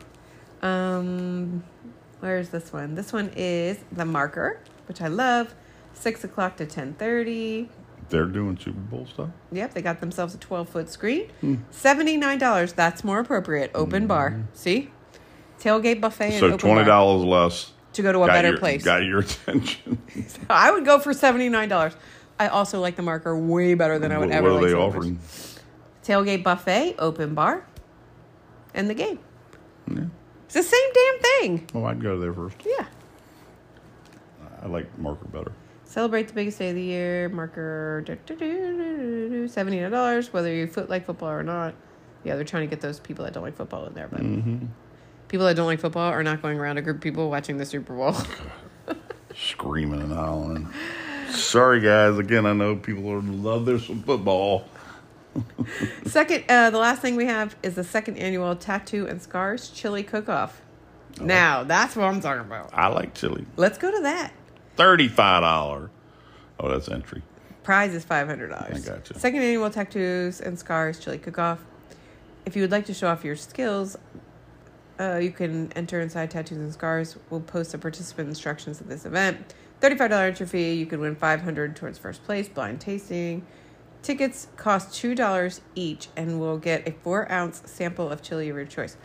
Um, 0.67 1.63
where's 2.21 2.49
this 2.49 2.73
one? 2.73 2.95
This 2.95 3.13
one 3.13 3.31
is 3.35 3.77
the 3.91 4.05
marker, 4.05 4.59
which 4.87 5.01
I 5.01 5.07
love. 5.09 5.53
Six 5.93 6.23
o'clock 6.23 6.57
to 6.57 6.65
ten 6.65 6.93
thirty. 6.93 7.69
They're 8.09 8.25
doing 8.25 8.57
Super 8.57 8.79
Bowl 8.79 9.05
stuff. 9.05 9.29
Yep, 9.51 9.73
they 9.75 9.81
got 9.81 9.99
themselves 9.99 10.33
a 10.33 10.37
twelve 10.37 10.69
foot 10.69 10.89
screen. 10.89 11.29
Hmm. 11.41 11.55
Seventy 11.69 12.17
nine 12.17 12.39
dollars. 12.39 12.73
That's 12.73 13.03
more 13.03 13.19
appropriate. 13.19 13.69
Open 13.75 14.07
bar. 14.07 14.31
Mm-hmm. 14.31 14.41
See, 14.53 14.91
tailgate 15.63 16.01
buffet 16.01 16.31
and 16.31 16.39
so 16.39 16.57
twenty 16.57 16.83
dollars 16.83 17.23
less. 17.25 17.71
to 17.93 18.01
go 18.01 18.11
to 18.11 18.23
a 18.23 18.27
got 18.27 18.33
better 18.33 18.49
your- 18.49 18.57
place. 18.57 18.83
Got 18.83 19.03
your 19.03 19.19
attention. 19.21 19.97
I 20.49 20.71
would 20.71 20.85
go 20.85 20.99
for 20.99 21.13
seventy 21.13 21.49
nine 21.49 21.69
dollars. 21.69 21.95
I 22.39 22.47
also 22.47 22.79
like 22.81 22.95
the 22.95 23.01
marker 23.03 23.37
way 23.37 23.73
better 23.75 23.99
than 23.99 24.11
I 24.11 24.17
would 24.17 24.29
what 24.29 24.35
ever 24.35 24.51
What 24.53 24.57
are 24.57 24.61
like 24.63 24.71
they 24.71 24.77
offering? 24.77 25.19
Tailgate 26.03 26.43
buffet, 26.43 26.95
open 26.99 27.33
bar, 27.35 27.65
and 28.73 28.89
the 28.89 28.93
game. 28.93 29.19
Yeah. 29.89 30.05
It's 30.45 30.55
the 30.55 30.63
same 30.63 30.93
damn 30.93 31.19
thing. 31.21 31.69
Oh, 31.73 31.85
I'd 31.85 32.01
go 32.01 32.19
there 32.19 32.33
first. 32.33 32.57
Yeah. 32.65 32.85
I 34.61 34.67
like 34.67 34.97
marker 34.99 35.25
better. 35.25 35.51
Celebrate 35.85 36.27
the 36.27 36.33
biggest 36.33 36.57
day 36.59 36.69
of 36.69 36.75
the 36.75 36.81
year. 36.81 37.29
Marker 37.29 38.03
seventy 39.47 39.79
nine 39.79 39.91
dollars. 39.91 40.33
Whether 40.33 40.53
you 40.53 40.67
foot 40.67 40.89
like 40.89 41.05
football 41.05 41.29
or 41.29 41.43
not. 41.43 41.73
Yeah, 42.23 42.35
they're 42.35 42.45
trying 42.45 42.63
to 42.63 42.69
get 42.73 42.81
those 42.81 42.99
people 42.99 43.25
that 43.25 43.33
don't 43.33 43.43
like 43.43 43.55
football 43.55 43.85
in 43.85 43.93
there, 43.93 44.07
but 44.07 44.21
Mm-hmm. 44.21 44.65
People 45.33 45.47
that 45.47 45.55
don't 45.55 45.65
like 45.65 45.79
football 45.79 46.11
are 46.11 46.21
not 46.21 46.43
going 46.43 46.59
around 46.59 46.77
a 46.77 46.81
group 46.83 46.97
of 46.97 47.01
people 47.01 47.27
watching 47.27 47.57
the 47.57 47.65
Super 47.65 47.95
Bowl. 47.95 48.15
Screaming 49.35 49.99
and 49.99 50.13
hollering. 50.13 50.71
Sorry, 51.31 51.81
guys. 51.81 52.19
Again, 52.19 52.45
I 52.45 52.53
know 52.53 52.75
people 52.75 53.09
are, 53.11 53.19
love 53.19 53.65
their 53.65 53.79
football. 53.79 54.65
second, 56.05 56.43
uh, 56.47 56.69
the 56.69 56.77
last 56.77 57.01
thing 57.01 57.15
we 57.15 57.25
have 57.25 57.55
is 57.63 57.73
the 57.73 57.83
second 57.83 58.17
annual 58.17 58.55
Tattoo 58.55 59.07
and 59.07 59.19
Scars 59.19 59.69
Chili 59.69 60.03
Cook 60.03 60.29
Off. 60.29 60.61
Now 61.19 61.63
that's 61.63 61.95
what 61.95 62.05
I'm 62.05 62.21
talking 62.21 62.41
about. 62.41 62.69
I 62.71 62.89
like 62.89 63.15
chili. 63.15 63.43
Let's 63.57 63.79
go 63.79 63.89
to 63.89 64.03
that. 64.03 64.33
Thirty-five 64.75 65.41
dollar. 65.41 65.89
Oh, 66.59 66.69
that's 66.69 66.89
entry. 66.89 67.23
Prize 67.63 67.95
is 67.95 68.05
five 68.05 68.27
hundred 68.27 68.49
dollars. 68.49 68.87
I 68.87 68.93
gotcha. 68.93 69.17
Second 69.17 69.41
annual 69.41 69.71
tattoos 69.71 70.41
and 70.41 70.59
scars 70.59 70.99
chili 70.99 71.17
cook 71.17 71.39
off. 71.39 71.59
If 72.45 72.55
you 72.55 72.61
would 72.61 72.71
like 72.71 72.85
to 72.85 72.93
show 72.93 73.07
off 73.07 73.23
your 73.23 73.35
skills, 73.35 73.97
uh, 74.99 75.17
you 75.17 75.31
can 75.31 75.71
enter 75.73 75.99
inside 76.01 76.31
tattoos 76.31 76.57
and 76.57 76.73
scars. 76.73 77.17
We'll 77.29 77.41
post 77.41 77.71
the 77.71 77.77
participant 77.77 78.29
instructions 78.29 78.79
at 78.81 78.87
this 78.87 79.05
event. 79.05 79.53
Thirty-five 79.81 80.09
dollar 80.09 80.25
entry 80.25 80.45
fee. 80.45 80.73
You 80.73 80.85
could 80.85 80.99
win 80.99 81.15
five 81.15 81.41
hundred 81.41 81.75
towards 81.75 81.97
first 81.97 82.23
place. 82.23 82.47
Blind 82.47 82.81
tasting. 82.81 83.45
Tickets 84.01 84.47
cost 84.57 84.93
two 84.93 85.15
dollars 85.15 85.61
each, 85.75 86.09
and 86.15 86.39
will 86.39 86.57
get 86.57 86.87
a 86.87 86.91
four 86.91 87.31
ounce 87.31 87.61
sample 87.65 88.09
of 88.09 88.21
chili 88.21 88.49
of 88.49 88.55
your 88.55 88.65
choice. 88.65 88.97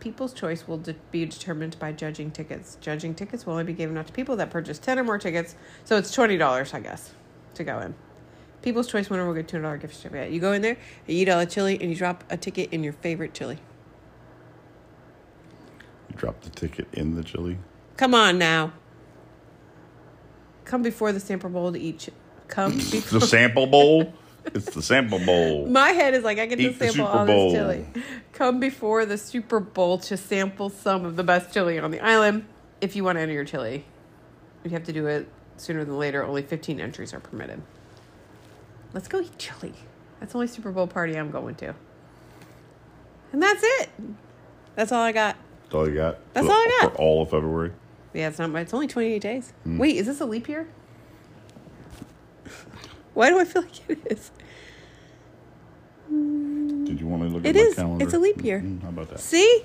People's 0.00 0.32
choice 0.32 0.68
will 0.68 0.78
de- 0.78 0.94
be 1.10 1.26
determined 1.26 1.78
by 1.78 1.92
judging 1.92 2.30
tickets. 2.30 2.78
Judging 2.80 3.14
tickets 3.14 3.44
will 3.44 3.54
only 3.54 3.64
be 3.64 3.72
given 3.72 3.98
out 3.98 4.06
to 4.06 4.12
people 4.12 4.36
that 4.36 4.48
purchase 4.48 4.78
10 4.78 5.00
or 5.00 5.02
more 5.02 5.18
tickets. 5.18 5.56
So 5.84 5.96
it's 5.96 6.14
$20, 6.16 6.72
I 6.72 6.78
guess, 6.78 7.14
to 7.54 7.64
go 7.64 7.80
in. 7.80 7.96
People's 8.62 8.86
choice 8.86 9.10
winner 9.10 9.26
will 9.26 9.34
get 9.34 9.48
$200 9.48 9.80
gift 9.80 9.96
certificate. 9.96 10.30
You 10.30 10.40
go 10.40 10.52
in 10.52 10.62
there, 10.62 10.76
you 11.08 11.16
eat 11.16 11.28
all 11.28 11.40
the 11.40 11.46
chili, 11.46 11.78
and 11.80 11.90
you 11.90 11.96
drop 11.96 12.22
a 12.30 12.36
ticket 12.36 12.72
in 12.72 12.84
your 12.84 12.92
favorite 12.92 13.34
chili. 13.34 13.58
Drop 16.18 16.40
the 16.42 16.50
ticket 16.50 16.88
in 16.92 17.14
the 17.14 17.22
chili. 17.24 17.56
Come 17.96 18.14
on 18.14 18.38
now. 18.38 18.72
Come 20.64 20.82
before 20.82 21.12
the 21.12 21.20
sample 21.20 21.48
bowl 21.48 21.72
to 21.72 21.78
eat. 21.80 22.08
Come 22.48 22.72
before. 22.76 23.20
The 23.20 23.26
sample 23.26 23.66
bowl. 23.66 24.12
it's 24.46 24.74
the 24.74 24.82
sample 24.82 25.18
bowl. 25.20 25.66
My 25.68 25.90
head 25.90 26.14
is 26.14 26.24
like, 26.24 26.38
I 26.38 26.46
get 26.46 26.56
to 26.56 26.62
Eat 26.64 26.78
the 26.78 26.88
sample 26.88 27.06
Super 27.06 27.18
all 27.18 27.26
Bowl. 27.26 27.50
this 27.50 27.58
chili. 27.58 27.86
Come 28.32 28.60
before 28.60 29.06
the 29.06 29.16
Super 29.16 29.60
Bowl 29.60 29.98
to 29.98 30.16
sample 30.16 30.68
some 30.70 31.04
of 31.04 31.16
the 31.16 31.24
best 31.24 31.52
chili 31.54 31.78
on 31.78 31.90
the 31.90 32.00
island. 32.00 32.44
If 32.80 32.94
you 32.96 33.04
want 33.04 33.16
to 33.16 33.22
enter 33.22 33.32
your 33.34 33.44
chili, 33.44 33.84
you 34.64 34.70
have 34.72 34.84
to 34.84 34.92
do 34.92 35.06
it 35.06 35.28
sooner 35.56 35.84
than 35.84 35.98
later. 35.98 36.24
Only 36.24 36.42
15 36.42 36.80
entries 36.80 37.14
are 37.14 37.20
permitted. 37.20 37.62
Let's 38.92 39.08
go 39.08 39.20
eat 39.20 39.38
chili. 39.38 39.72
That's 40.20 40.32
the 40.32 40.38
only 40.38 40.48
Super 40.48 40.72
Bowl 40.72 40.86
party 40.88 41.16
I'm 41.16 41.30
going 41.30 41.54
to. 41.56 41.74
And 43.32 43.42
that's 43.42 43.60
it. 43.62 43.90
That's 44.74 44.90
all 44.92 45.02
I 45.02 45.12
got. 45.12 45.36
That's 45.68 45.74
all 45.74 45.88
you 45.88 45.94
got. 45.94 46.18
That's 46.34 46.46
For- 46.46 46.52
all 46.52 46.58
I 46.58 46.78
got. 46.82 46.92
for 46.94 46.98
all 46.98 47.22
of 47.22 47.30
February. 47.30 47.72
Yeah, 48.14 48.28
it's 48.28 48.38
not. 48.38 48.54
It's 48.56 48.74
only 48.74 48.86
28 48.86 49.20
days. 49.20 49.52
Hmm. 49.64 49.78
Wait, 49.78 49.96
is 49.96 50.06
this 50.06 50.20
a 50.20 50.26
leap 50.26 50.48
year? 50.48 50.66
Why 53.14 53.30
do 53.30 53.38
I 53.38 53.44
feel 53.44 53.62
like 53.62 53.90
it 53.90 53.98
is? 54.10 54.30
Did 56.08 57.00
you 57.00 57.06
want 57.06 57.22
me 57.22 57.28
to 57.28 57.34
look 57.34 57.44
It 57.44 57.54
at 57.54 57.56
is. 57.56 57.76
my 57.76 57.82
calendar? 57.82 58.04
It's 58.04 58.14
It's 58.14 58.14
a 58.14 58.18
leap 58.18 58.42
year. 58.44 58.60
Mm, 58.60 58.82
How 58.82 58.88
about 58.88 59.10
that? 59.10 59.20
See? 59.20 59.64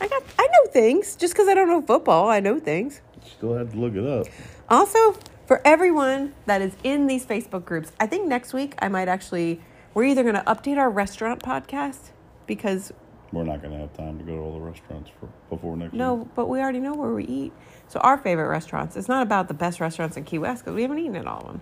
I 0.00 0.08
got 0.08 0.22
I 0.38 0.46
know 0.46 0.70
things. 0.70 1.16
Just 1.16 1.34
because 1.34 1.48
I 1.48 1.54
don't 1.54 1.68
know 1.68 1.82
football, 1.82 2.28
I 2.28 2.40
know 2.40 2.60
things. 2.60 3.00
Still 3.24 3.54
had 3.54 3.72
to 3.72 3.76
look 3.76 3.94
it 3.94 4.06
up. 4.06 4.26
Also, 4.68 5.12
for 5.46 5.60
everyone 5.64 6.34
that 6.46 6.62
is 6.62 6.74
in 6.84 7.06
these 7.08 7.26
Facebook 7.26 7.64
groups, 7.64 7.90
I 7.98 8.06
think 8.06 8.28
next 8.28 8.52
week 8.52 8.74
I 8.78 8.88
might 8.88 9.08
actually 9.08 9.60
we're 9.94 10.04
either 10.04 10.22
going 10.22 10.34
to 10.34 10.42
update 10.42 10.76
our 10.76 10.90
restaurant 10.90 11.42
podcast 11.42 12.10
because 12.46 12.92
We're 13.32 13.44
not 13.44 13.60
going 13.60 13.74
to 13.74 13.80
have 13.80 13.92
time 13.96 14.18
to 14.18 14.24
go 14.24 14.36
to 14.36 14.40
all 14.40 14.54
the 14.54 14.64
restaurants 14.64 15.10
for 15.18 15.28
before 15.54 15.76
next 15.76 15.92
no, 15.92 16.14
week. 16.14 16.28
but 16.34 16.48
we 16.48 16.60
already 16.60 16.78
know 16.78 16.94
where 16.94 17.12
we 17.12 17.24
eat. 17.24 17.52
So 17.88 18.00
our 18.00 18.16
favorite 18.16 18.48
restaurants. 18.48 18.96
It's 18.96 19.08
not 19.08 19.22
about 19.22 19.48
the 19.48 19.54
best 19.54 19.80
restaurants 19.80 20.16
in 20.16 20.24
Key 20.24 20.38
West 20.38 20.64
because 20.64 20.74
we 20.76 20.82
haven't 20.82 20.98
eaten 20.98 21.16
at 21.16 21.26
all 21.26 21.40
of 21.40 21.46
them. 21.46 21.60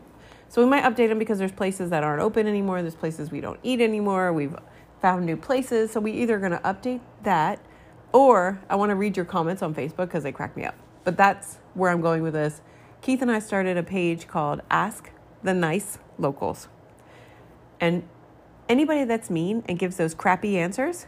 So 0.48 0.62
we 0.62 0.68
might 0.68 0.84
update 0.84 1.08
them 1.08 1.18
because 1.18 1.38
there's 1.38 1.52
places 1.52 1.90
that 1.90 2.04
aren't 2.04 2.22
open 2.22 2.46
anymore. 2.46 2.82
There's 2.82 2.94
places 2.94 3.30
we 3.30 3.40
don't 3.40 3.58
eat 3.62 3.80
anymore. 3.80 4.32
We've 4.32 4.54
found 5.00 5.26
new 5.26 5.36
places. 5.36 5.90
So 5.90 6.00
we 6.00 6.12
either 6.12 6.38
going 6.38 6.52
to 6.52 6.58
update 6.58 7.00
that 7.22 7.60
or 8.12 8.60
I 8.70 8.76
want 8.76 8.90
to 8.90 8.94
read 8.94 9.16
your 9.16 9.26
comments 9.26 9.62
on 9.62 9.74
Facebook 9.74 10.06
because 10.06 10.22
they 10.22 10.32
crack 10.32 10.56
me 10.56 10.64
up. 10.64 10.76
But 11.02 11.16
that's 11.16 11.58
where 11.74 11.90
I'm 11.90 12.00
going 12.00 12.22
with 12.22 12.34
this. 12.34 12.60
Keith 13.02 13.20
and 13.20 13.30
I 13.30 13.38
started 13.38 13.76
a 13.76 13.82
page 13.82 14.28
called 14.28 14.60
Ask 14.70 15.10
the 15.42 15.52
Nice 15.52 15.98
Locals. 16.18 16.68
And 17.80 18.08
anybody 18.68 19.04
that's 19.04 19.28
mean 19.28 19.64
and 19.68 19.78
gives 19.78 19.96
those 19.96 20.14
crappy 20.14 20.56
answers, 20.56 21.06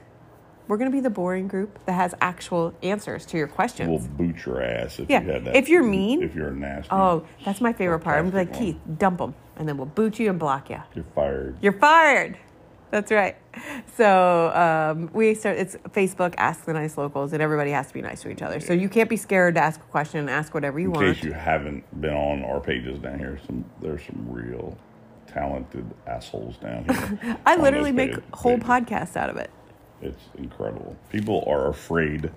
we're 0.69 0.77
going 0.77 0.91
to 0.91 0.95
be 0.97 1.01
the 1.01 1.11
boring 1.11 1.49
group 1.49 1.79
that 1.87 1.93
has 1.93 2.15
actual 2.21 2.75
answers 2.83 3.25
to 3.27 3.37
your 3.37 3.47
questions. 3.47 3.89
We'll 3.89 4.09
boot 4.29 4.45
your 4.45 4.63
ass 4.63 4.99
if 4.99 5.09
Yeah, 5.09 5.23
you 5.23 5.31
had 5.31 5.45
that. 5.45 5.57
if 5.57 5.69
you're 5.69 5.83
mean- 5.83 6.23
If 6.23 6.35
you're 6.35 6.51
nasty. 6.51 6.89
Oh, 6.91 7.25
that's 7.45 7.61
my 7.61 7.73
favorite 7.73 8.01
part. 8.01 8.19
I'm 8.19 8.33
like, 8.33 8.53
Keith, 8.53 8.77
dump 8.99 9.19
them, 9.19 9.35
and 9.57 9.69
then 9.69 9.77
we'll 9.77 9.87
boot 9.87 10.19
you 10.19 10.31
and 10.31 10.39
block 10.39 10.71
you. 10.71 10.83
You're 10.95 11.05
fired. 11.15 11.57
You're 11.61 11.73
fired. 11.73 12.39
That's 12.91 13.11
right. 13.11 13.37
So 13.97 14.51
um, 14.55 15.11
we 15.13 15.35
start. 15.35 15.59
It's 15.59 15.75
Facebook. 15.91 16.35
Ask 16.39 16.65
the 16.67 16.73
nice 16.73 16.97
locals, 16.97 17.33
and 17.33 17.43
everybody 17.43 17.73
has 17.73 17.89
to 17.89 17.95
be 17.95 18.01
nice 18.01 18.23
to 18.23 18.31
each 18.31 18.43
other. 18.43 18.61
So 18.61 18.73
you 18.73 18.89
can't 18.89 19.11
be 19.11 19.17
scared 19.17 19.57
to 19.57 19.61
ask 19.61 19.81
a 19.81 19.85
question 19.85 20.21
and 20.21 20.31
ask 20.31 20.55
whatever 20.55 20.79
you 20.79 20.87
In 20.87 20.93
want. 20.93 21.07
In 21.09 21.15
case 21.15 21.25
you 21.25 21.33
haven't 21.33 22.01
been 22.01 22.15
on 22.15 22.45
our 22.45 22.61
pages 22.61 22.99
down 23.01 23.19
here, 23.19 23.39
some 23.47 23.65
there's 23.83 24.03
some 24.07 24.27
real 24.31 24.79
talented 25.27 25.85
assholes 26.07 26.57
down 26.59 26.85
here. 26.85 27.39
I 27.47 27.57
literally 27.57 27.93
make 27.93 28.15
whole 28.33 28.53
pages. 28.59 28.69
podcasts 28.69 29.17
out 29.17 29.31
of 29.31 29.37
it. 29.37 29.51
It's 30.03 30.25
incredible. 30.37 30.97
People 31.11 31.45
are 31.47 31.69
afraid 31.69 32.31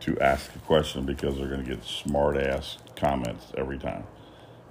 to 0.00 0.18
ask 0.20 0.54
a 0.54 0.58
question 0.60 1.06
because 1.06 1.36
they're 1.36 1.48
going 1.48 1.64
to 1.64 1.74
get 1.74 1.84
smart 1.84 2.36
ass 2.36 2.78
comments 2.96 3.46
every 3.56 3.78
time. 3.78 4.04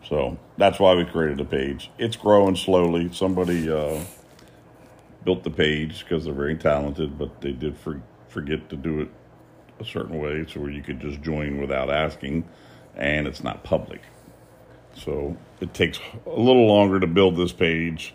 So 0.08 0.38
that's 0.58 0.80
why 0.80 0.94
we 0.94 1.06
created 1.06 1.40
a 1.40 1.46
page. 1.46 1.90
It's 1.98 2.16
growing 2.16 2.56
slowly. 2.56 3.12
Somebody 3.12 3.72
uh, 3.72 4.02
built 5.24 5.44
the 5.44 5.50
page 5.50 6.04
because 6.04 6.26
they're 6.26 6.34
very 6.34 6.56
talented, 6.56 7.18
but 7.18 7.42
they 7.42 7.52
did 7.52 7.78
for, 7.78 8.02
forget 8.30 8.70
to 8.70 8.76
do 8.76 9.02
it 9.02 9.10
a 9.80 9.86
certain 9.86 10.20
way 10.20 10.46
so 10.48 10.60
where 10.60 10.70
you 10.70 10.82
could 10.82 11.00
just 11.00 11.22
join 11.22 11.60
without 11.60 11.90
asking, 11.90 12.48
and 12.96 13.28
it's 13.28 13.44
not 13.44 13.64
public. 13.64 14.02
So 14.96 15.36
it 15.60 15.74
takes 15.74 16.00
a 16.26 16.30
little 16.30 16.68
longer 16.68 17.00
to 17.00 17.08
build 17.08 17.36
this 17.36 17.52
page. 17.52 18.14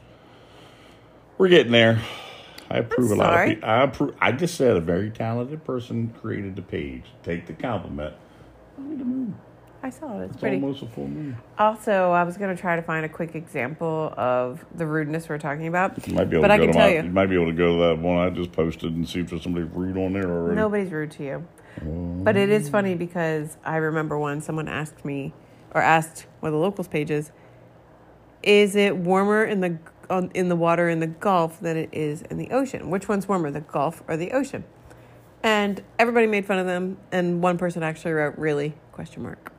We're 1.36 1.48
getting 1.48 1.72
there. 1.72 2.00
I 2.70 2.78
approve 2.78 3.10
a 3.10 3.14
lot 3.16 3.34
of 3.34 3.48
people. 3.48 3.68
I 3.68 3.82
approve. 3.82 4.14
I 4.20 4.32
just 4.32 4.54
said 4.54 4.76
a 4.76 4.80
very 4.80 5.10
talented 5.10 5.64
person 5.64 6.14
created 6.20 6.54
the 6.56 6.62
page. 6.62 7.04
Take 7.22 7.46
the 7.46 7.52
compliment. 7.52 8.14
Look 8.78 8.92
at 8.92 8.98
the 8.98 9.04
moon. 9.04 9.34
I 9.82 9.88
saw 9.90 10.20
it. 10.20 10.24
It's 10.24 10.32
It's 10.34 10.40
pretty. 10.40 10.56
almost 10.56 10.82
a 10.82 10.86
full 10.86 11.08
moon. 11.08 11.36
Also, 11.58 12.10
I 12.12 12.22
was 12.22 12.36
going 12.36 12.54
to 12.54 12.60
try 12.60 12.76
to 12.76 12.82
find 12.82 13.04
a 13.06 13.08
quick 13.08 13.34
example 13.34 14.12
of 14.16 14.64
the 14.74 14.86
rudeness 14.86 15.28
we're 15.28 15.38
talking 15.38 15.66
about. 15.66 16.06
You 16.06 16.14
might 16.14 16.24
be 16.30 16.36
able 16.36 16.42
But 16.42 16.48
to 16.48 16.54
I 16.54 16.56
go 16.58 16.64
can 16.64 16.72
to 16.74 16.78
tell 16.78 16.88
my, 16.88 16.94
you. 16.96 17.02
you 17.04 17.10
might 17.10 17.26
be 17.26 17.34
able 17.34 17.46
to 17.46 17.52
go 17.52 17.76
to 17.78 17.88
that 17.88 17.98
one 17.98 18.18
I 18.18 18.30
just 18.30 18.52
posted 18.52 18.94
and 18.94 19.08
see 19.08 19.20
if 19.20 19.30
there's 19.30 19.42
somebody 19.42 19.64
rude 19.64 19.96
on 19.96 20.12
there 20.12 20.30
already. 20.30 20.54
Nobody's 20.56 20.92
rude 20.92 21.10
to 21.12 21.24
you. 21.24 21.48
Um, 21.80 22.22
but 22.22 22.36
it 22.36 22.50
is 22.50 22.68
funny 22.68 22.94
because 22.94 23.56
I 23.64 23.76
remember 23.76 24.18
when 24.18 24.42
someone 24.42 24.68
asked 24.68 25.02
me, 25.04 25.32
or 25.74 25.80
asked 25.80 26.26
one 26.40 26.48
of 26.48 26.52
the 26.52 26.58
locals 26.60 26.86
pages, 26.88 27.32
is 28.42 28.76
it 28.76 28.96
warmer 28.96 29.44
in 29.44 29.60
the 29.60 29.78
on, 30.10 30.30
in 30.34 30.48
the 30.48 30.56
water 30.56 30.88
in 30.88 31.00
the 31.00 31.06
Gulf 31.06 31.60
than 31.60 31.76
it 31.76 31.88
is 31.92 32.22
in 32.22 32.36
the 32.36 32.50
ocean? 32.50 32.90
Which 32.90 33.08
one's 33.08 33.28
warmer, 33.28 33.50
the 33.50 33.60
Gulf 33.60 34.02
or 34.08 34.16
the 34.16 34.32
ocean? 34.32 34.64
And 35.42 35.82
everybody 35.98 36.26
made 36.26 36.44
fun 36.44 36.58
of 36.58 36.66
them, 36.66 36.98
and 37.10 37.42
one 37.42 37.56
person 37.56 37.82
actually 37.82 38.12
wrote, 38.12 38.36
"Really?" 38.36 38.74
question 38.92 39.22
mark. 39.22 39.52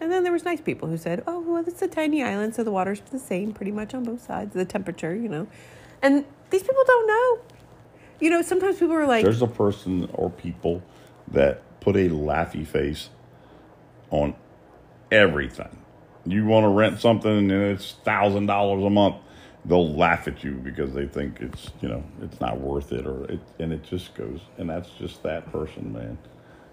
And 0.00 0.12
then 0.12 0.22
there 0.22 0.32
was 0.32 0.44
nice 0.44 0.60
people 0.60 0.88
who 0.88 0.96
said, 0.96 1.24
"Oh, 1.26 1.40
well, 1.40 1.64
it's 1.66 1.82
a 1.82 1.88
tiny 1.88 2.22
island, 2.22 2.54
so 2.54 2.62
the 2.62 2.70
water's 2.70 3.00
the 3.10 3.18
same 3.18 3.52
pretty 3.52 3.72
much 3.72 3.94
on 3.94 4.04
both 4.04 4.24
sides. 4.24 4.54
The 4.54 4.64
temperature, 4.64 5.14
you 5.14 5.28
know." 5.28 5.48
And 6.00 6.24
these 6.50 6.62
people 6.62 6.84
don't 6.86 7.06
know. 7.08 7.38
You 8.20 8.30
know, 8.30 8.42
sometimes 8.42 8.78
people 8.78 8.94
are 8.94 9.06
like, 9.06 9.24
There's 9.24 9.42
a 9.42 9.46
person 9.46 10.08
or 10.12 10.30
people 10.30 10.82
that 11.28 11.62
put 11.80 11.96
a 11.96 12.08
laughy 12.08 12.66
face 12.66 13.10
on 14.10 14.34
everything. 15.10 15.78
You 16.26 16.44
want 16.46 16.64
to 16.64 16.68
rent 16.68 17.00
something 17.00 17.50
and 17.50 17.52
it's 17.52 17.92
thousand 18.04 18.46
dollars 18.46 18.82
a 18.84 18.90
month, 18.90 19.16
they'll 19.64 19.92
laugh 19.94 20.28
at 20.28 20.42
you 20.44 20.52
because 20.52 20.92
they 20.92 21.06
think 21.06 21.40
it's 21.40 21.70
you 21.80 21.88
know 21.88 22.02
it's 22.22 22.40
not 22.40 22.60
worth 22.60 22.92
it 22.92 23.06
or 23.06 23.24
it 23.30 23.40
and 23.58 23.72
it 23.72 23.82
just 23.82 24.14
goes 24.14 24.40
and 24.58 24.70
that's 24.70 24.90
just 24.90 25.22
that 25.22 25.50
person, 25.52 25.92
man. 25.92 26.18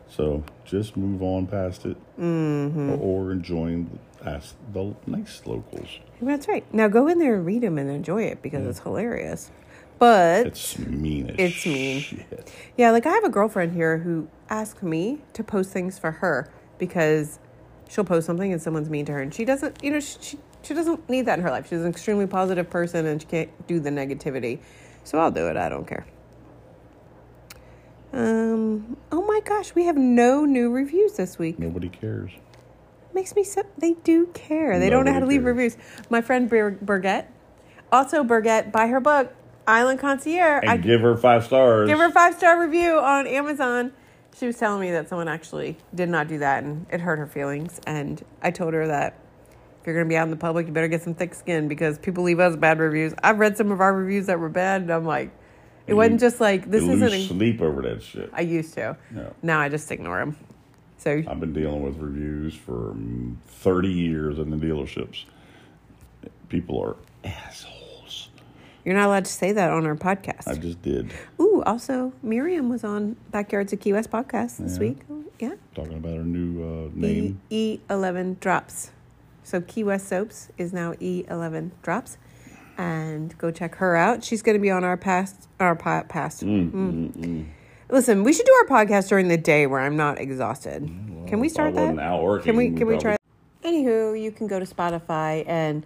So 0.08 0.44
just 0.66 0.96
move 0.96 1.22
on 1.24 1.48
past 1.48 1.86
it 1.86 1.98
Mm-hmm. 2.20 2.92
or, 2.92 2.98
or 3.28 3.32
enjoying 3.32 4.00
ask 4.26 4.56
the 4.72 4.94
nice 5.08 5.42
locals. 5.46 5.88
That's 6.22 6.48
right. 6.48 6.64
Now 6.74 6.88
go 6.88 7.08
in 7.08 7.20
there 7.20 7.36
and 7.36 7.46
read 7.46 7.62
them 7.62 7.78
and 7.78 7.90
enjoy 7.90 8.24
it 8.24 8.42
because 8.42 8.66
it's 8.68 8.80
hilarious. 8.80 9.52
But 9.98 10.48
It's 10.48 10.78
mean 10.78 11.34
It's 11.40 11.66
mean. 11.66 12.02
shit. 12.02 12.52
yeah, 12.78 12.92
like 12.92 13.06
I 13.06 13.12
have 13.12 13.24
a 13.24 13.30
girlfriend 13.30 13.74
here 13.74 14.00
who 14.00 14.28
asked 14.50 14.84
me 14.84 15.22
to 15.34 15.44
post 15.44 15.72
things 15.72 15.98
for 15.98 16.12
her 16.12 16.50
because 16.78 17.40
she'll 17.90 18.04
post 18.04 18.26
something 18.28 18.52
and 18.52 18.62
someone's 18.62 18.90
mean 18.90 19.06
to 19.06 19.14
her 19.14 19.22
and 19.22 19.34
she 19.34 19.46
doesn't, 19.46 19.82
you 19.84 19.92
know, 19.92 20.00
she, 20.02 20.18
she, 20.22 20.40
she 20.66 20.74
doesn't 20.74 21.10
need 21.10 21.24
that 21.28 21.40
in 21.40 21.44
her 21.46 21.52
life. 21.52 21.68
She's 21.70 21.82
an 21.82 21.88
extremely 21.88 22.28
positive 22.28 22.70
person 22.70 23.06
and 23.06 23.22
she 23.22 23.28
can't 23.28 23.68
do 23.68 23.80
the 23.80 23.90
negativity. 23.90 24.60
So 25.04 25.20
I'll 25.20 25.32
do 25.32 25.48
it. 25.48 25.58
I 25.58 25.70
don't 25.70 25.88
care. 25.88 26.06
Um, 28.14 28.98
oh 29.12 29.24
my 29.26 29.42
gosh, 29.44 29.76
we 29.76 29.86
have 29.86 29.98
no 29.98 30.46
new 30.46 30.72
reviews 30.72 31.14
this 31.14 31.38
week. 31.38 31.60
Nobody 31.60 31.90
cares. 31.90 32.32
makes 33.14 33.36
me 33.36 33.44
so 33.44 33.64
they 33.78 33.94
do 34.04 34.28
care 34.34 34.80
they 34.80 34.90
don't 34.90 35.06
know 35.06 35.12
how 35.14 35.20
to 35.20 35.26
Nobody 35.26 35.38
leave 35.38 35.46
cares. 35.46 35.56
reviews 35.76 36.06
my 36.10 36.22
friend 36.22 36.50
Bir- 36.50 36.78
Burgett 36.82 37.26
also 37.92 38.24
Burgett 38.24 38.72
buy 38.74 38.88
her 38.88 39.00
book 39.00 39.34
Island 39.68 40.00
Concierge 40.00 40.62
And 40.64 40.72
I 40.72 40.78
give 40.78 41.02
her 41.02 41.16
five 41.18 41.46
stars. 41.46 41.88
give 41.88 41.98
her 42.00 42.08
a 42.08 42.12
five 42.12 42.36
star 42.36 42.60
review 42.62 42.98
on 43.00 43.26
Amazon 43.28 43.92
she 44.38 44.48
was 44.48 44.58
telling 44.58 44.82
me 44.82 44.92
that 44.92 45.08
someone 45.08 45.30
actually 45.30 45.78
did 45.94 46.10
not 46.10 46.28
do 46.28 46.40
that 46.40 46.64
and 46.66 46.86
it 46.92 47.00
hurt 47.02 47.18
her 47.20 47.28
feelings 47.28 47.80
and 47.88 48.24
I 48.42 48.52
told 48.52 48.74
her 48.74 48.86
that 48.88 49.18
if 49.86 49.88
you're 49.88 49.96
gonna 50.02 50.10
be 50.10 50.18
out 50.18 50.24
in 50.24 50.32
the 50.32 50.36
public 50.36 50.66
you 50.66 50.74
better 50.74 50.88
get 50.88 51.04
some 51.04 51.14
thick 51.14 51.36
skin 51.36 51.68
because 51.68 52.00
people 52.00 52.24
leave 52.24 52.40
us 52.40 52.56
bad 52.56 52.80
reviews 52.80 53.14
I've 53.24 53.38
read 53.38 53.56
some 53.56 53.72
of 53.72 53.82
our 53.82 53.94
reviews 53.94 54.26
that 54.26 54.40
were 54.40 54.50
bad 54.50 54.82
and 54.82 54.90
I'm 54.90 55.06
like 55.06 55.28
it 55.86 55.92
You- 55.92 55.96
wasn't 55.98 56.20
just 56.22 56.42
like 56.42 56.72
this 56.72 56.82
isn't 56.82 57.00
lose 57.02 57.14
a- 57.14 57.28
sleep 57.28 57.62
over 57.62 57.84
that 57.84 58.02
shit. 58.02 58.32
I 58.34 58.42
used 58.42 58.74
to 58.74 58.98
Yeah. 59.16 59.30
now 59.44 59.60
I 59.60 59.70
just 59.70 59.92
ignore 59.92 60.18
them 60.18 60.38
so 60.98 61.22
I've 61.28 61.40
been 61.40 61.54
dealing 61.54 61.84
with 61.84 61.98
reviews 62.00 62.56
for 62.56 62.96
mm, 62.96 63.36
30 63.46 63.90
years 63.90 64.40
in 64.40 64.50
the 64.50 64.58
dealerships. 64.58 65.26
People 66.50 66.82
are 66.82 66.96
assholes. 67.24 68.30
you're 68.84 68.96
not 68.96 69.06
allowed 69.06 69.26
to 69.26 69.32
say 69.32 69.52
that 69.52 69.70
on 69.70 69.86
our 69.86 69.96
podcast 69.96 70.48
I 70.48 70.56
just 70.56 70.82
did. 70.82 71.14
Ooh, 71.40 71.62
also 71.64 72.12
Miriam 72.24 72.70
was 72.70 72.84
on 72.84 73.18
Backyards 73.30 73.72
of 73.72 73.80
Key 73.82 73.94
West 73.94 74.10
podcast 74.10 74.58
this 74.58 74.74
Yeah. 74.78 74.80
week. 74.80 74.98
Yeah. 75.40 75.54
Talking 75.76 75.98
about 75.98 76.16
her 76.18 76.24
new 76.24 76.64
uh, 76.64 76.90
name. 76.96 77.40
E 77.52 77.82
eleven 77.88 78.38
drops. 78.40 78.90
So 79.46 79.62
Key 79.62 79.84
West 79.86 80.08
Soaps 80.10 80.50
is 80.58 80.74
now 80.74 80.94
E 81.00 81.24
eleven 81.30 81.72
drops. 81.82 82.18
And 82.78 83.38
go 83.38 83.52
check 83.52 83.76
her 83.76 83.96
out. 83.96 84.22
She's 84.24 84.42
gonna 84.42 84.60
be 84.60 84.70
on 84.70 84.84
our 84.84 84.98
past 84.98 85.48
our 85.62 85.76
po- 85.78 86.04
past. 86.10 86.44
Mm, 86.44 86.72
Mm. 87.14 87.46
Listen, 87.90 88.24
we 88.24 88.34
should 88.34 88.46
do 88.46 88.54
our 88.54 88.66
podcast 88.86 89.08
during 89.08 89.28
the 89.30 89.38
day 89.38 89.66
where 89.68 89.80
I'm 89.80 89.96
not 89.96 90.20
exhausted. 90.20 90.82
can 91.28 91.40
we 91.40 91.48
start 91.48 91.76
that? 91.76 91.98
out 92.00 92.22
working, 92.24 92.46
can 92.46 92.56
we 92.58 92.72
can 92.72 92.88
we 92.88 92.98
try 92.98 93.16
Anywho, 93.64 94.22
you 94.22 94.32
can 94.32 94.48
go 94.48 94.60
to 94.60 94.66
Spotify 94.66 95.44
and 95.48 95.86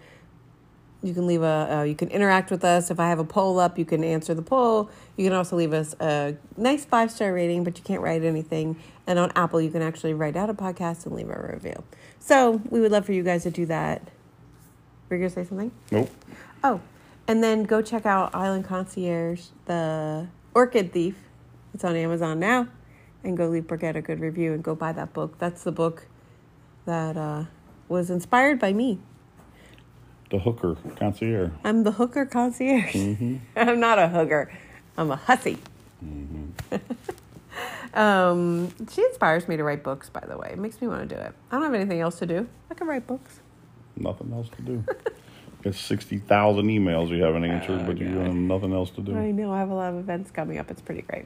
you 1.01 1.13
can 1.13 1.25
leave 1.27 1.41
a 1.41 1.77
uh, 1.79 1.83
you 1.83 1.95
can 1.95 2.09
interact 2.09 2.51
with 2.51 2.63
us 2.63 2.91
if 2.91 2.99
i 2.99 3.07
have 3.07 3.19
a 3.19 3.23
poll 3.23 3.59
up 3.59 3.77
you 3.77 3.85
can 3.85 4.03
answer 4.03 4.33
the 4.33 4.41
poll 4.41 4.89
you 5.15 5.25
can 5.25 5.33
also 5.33 5.55
leave 5.55 5.73
us 5.73 5.95
a 5.99 6.35
nice 6.57 6.85
five 6.85 7.09
star 7.11 7.33
rating 7.33 7.63
but 7.63 7.77
you 7.77 7.83
can't 7.83 8.01
write 8.01 8.23
anything 8.23 8.75
and 9.07 9.17
on 9.17 9.31
apple 9.35 9.61
you 9.61 9.71
can 9.71 9.81
actually 9.81 10.13
write 10.13 10.35
out 10.35 10.49
a 10.49 10.53
podcast 10.53 11.05
and 11.05 11.15
leave 11.15 11.29
a 11.29 11.51
review 11.53 11.83
so 12.19 12.61
we 12.69 12.81
would 12.81 12.91
love 12.91 13.05
for 13.05 13.13
you 13.13 13.23
guys 13.23 13.43
to 13.43 13.51
do 13.51 13.65
that 13.65 14.01
were 15.09 15.15
you 15.15 15.21
gonna 15.23 15.29
say 15.29 15.47
something 15.47 15.71
Nope. 15.91 16.09
oh 16.63 16.81
And 17.29 17.43
then 17.43 17.63
go 17.63 17.83
check 17.83 18.07
out 18.07 18.33
Island 18.33 18.65
Concierge, 18.65 19.49
the 19.65 20.27
Orchid 20.55 20.91
Thief. 20.91 21.15
It's 21.75 21.83
on 21.83 21.95
Amazon 21.95 22.39
now. 22.39 22.67
And 23.23 23.37
go 23.37 23.47
leave 23.47 23.67
Brigitte 23.67 23.95
a 23.95 24.01
good 24.01 24.19
review 24.19 24.51
and 24.53 24.63
go 24.63 24.73
buy 24.73 24.93
that 24.93 25.13
book. 25.13 25.37
That's 25.37 25.61
the 25.63 25.71
book 25.71 26.07
that 26.87 27.15
uh, 27.17 27.43
was 27.87 28.09
inspired 28.09 28.57
by 28.57 28.73
me. 28.73 28.97
The 30.29 30.39
hooker 30.39 30.77
concierge. 30.95 31.51
I'm 31.63 31.83
the 31.83 31.91
hooker 31.91 32.25
concierge. 32.25 32.95
I'm 33.55 33.79
not 33.79 33.97
a 33.97 34.07
hooker. 34.07 34.51
I'm 34.97 35.09
a 35.11 35.15
hussy. 35.15 35.57
um, 37.93 38.69
she 38.91 39.03
inspires 39.03 39.47
me 39.47 39.57
to 39.57 39.63
write 39.63 39.83
books, 39.83 40.09
by 40.09 40.23
the 40.27 40.37
way. 40.37 40.49
It 40.53 40.59
makes 40.59 40.79
me 40.81 40.87
want 40.87 41.07
to 41.09 41.15
do 41.15 41.19
it. 41.19 41.33
I 41.51 41.55
don't 41.55 41.63
have 41.63 41.73
anything 41.73 41.99
else 41.99 42.19
to 42.19 42.25
do. 42.25 42.47
I 42.69 42.73
can 42.75 42.87
write 42.87 43.07
books. 43.07 43.39
Nothing 43.95 44.31
else 44.33 44.49
to 44.49 44.61
do. 44.61 44.83
Got 45.63 45.75
60,000 45.75 46.67
emails 46.67 47.09
you 47.09 47.21
haven't 47.23 47.43
answered, 47.43 47.85
but 47.85 47.97
you 47.97 48.07
have 48.19 48.33
nothing 48.33 48.73
else 48.73 48.91
to 48.91 49.01
do. 49.01 49.17
I 49.17 49.31
know. 49.31 49.51
I 49.51 49.59
have 49.59 49.69
a 49.69 49.73
lot 49.73 49.91
of 49.93 49.99
events 49.99 50.31
coming 50.31 50.57
up. 50.57 50.71
It's 50.71 50.79
pretty 50.81 51.01
great. 51.01 51.25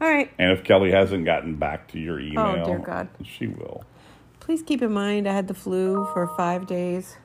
All 0.00 0.08
right. 0.08 0.30
And 0.38 0.52
if 0.52 0.62
Kelly 0.62 0.92
hasn't 0.92 1.24
gotten 1.24 1.56
back 1.56 1.88
to 1.88 1.98
your 1.98 2.20
email, 2.20 2.62
Oh, 2.62 2.64
dear 2.66 2.78
God. 2.78 3.08
she 3.24 3.48
will. 3.48 3.84
Please 4.38 4.62
keep 4.62 4.80
in 4.80 4.92
mind 4.92 5.26
I 5.26 5.32
had 5.32 5.48
the 5.48 5.54
flu 5.54 6.04
for 6.12 6.28
five 6.36 6.66
days. 6.68 7.16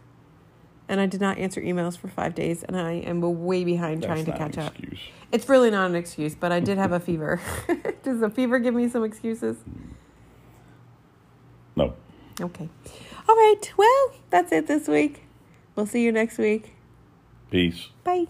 And 0.91 0.99
I 0.99 1.05
did 1.05 1.21
not 1.21 1.37
answer 1.37 1.61
emails 1.61 1.97
for 1.97 2.09
five 2.09 2.35
days. 2.35 2.63
And 2.63 2.75
I 2.77 2.95
am 2.95 3.21
way 3.21 3.63
behind 3.63 4.03
That's 4.03 4.07
trying 4.07 4.25
to 4.25 4.37
catch 4.37 4.57
up. 4.57 4.77
excuse. 4.77 4.99
It's 5.31 5.47
really 5.47 5.71
not 5.71 5.89
an 5.89 5.95
excuse, 5.95 6.35
but 6.35 6.51
I 6.51 6.59
did 6.59 6.77
have 6.77 6.91
a 6.91 6.99
fever. 6.99 7.39
Does 8.03 8.19
the 8.19 8.29
fever 8.29 8.59
give 8.59 8.73
me 8.73 8.89
some 8.89 9.05
excuses? 9.05 9.55
No. 11.77 11.93
Okay. 12.41 12.67
All 13.29 13.35
right. 13.35 13.71
Well, 13.77 14.13
that's 14.31 14.51
it 14.51 14.67
this 14.67 14.89
week. 14.89 15.23
We'll 15.77 15.85
see 15.85 16.03
you 16.03 16.11
next 16.11 16.37
week. 16.37 16.73
Peace. 17.49 17.87
Bye. 18.03 18.27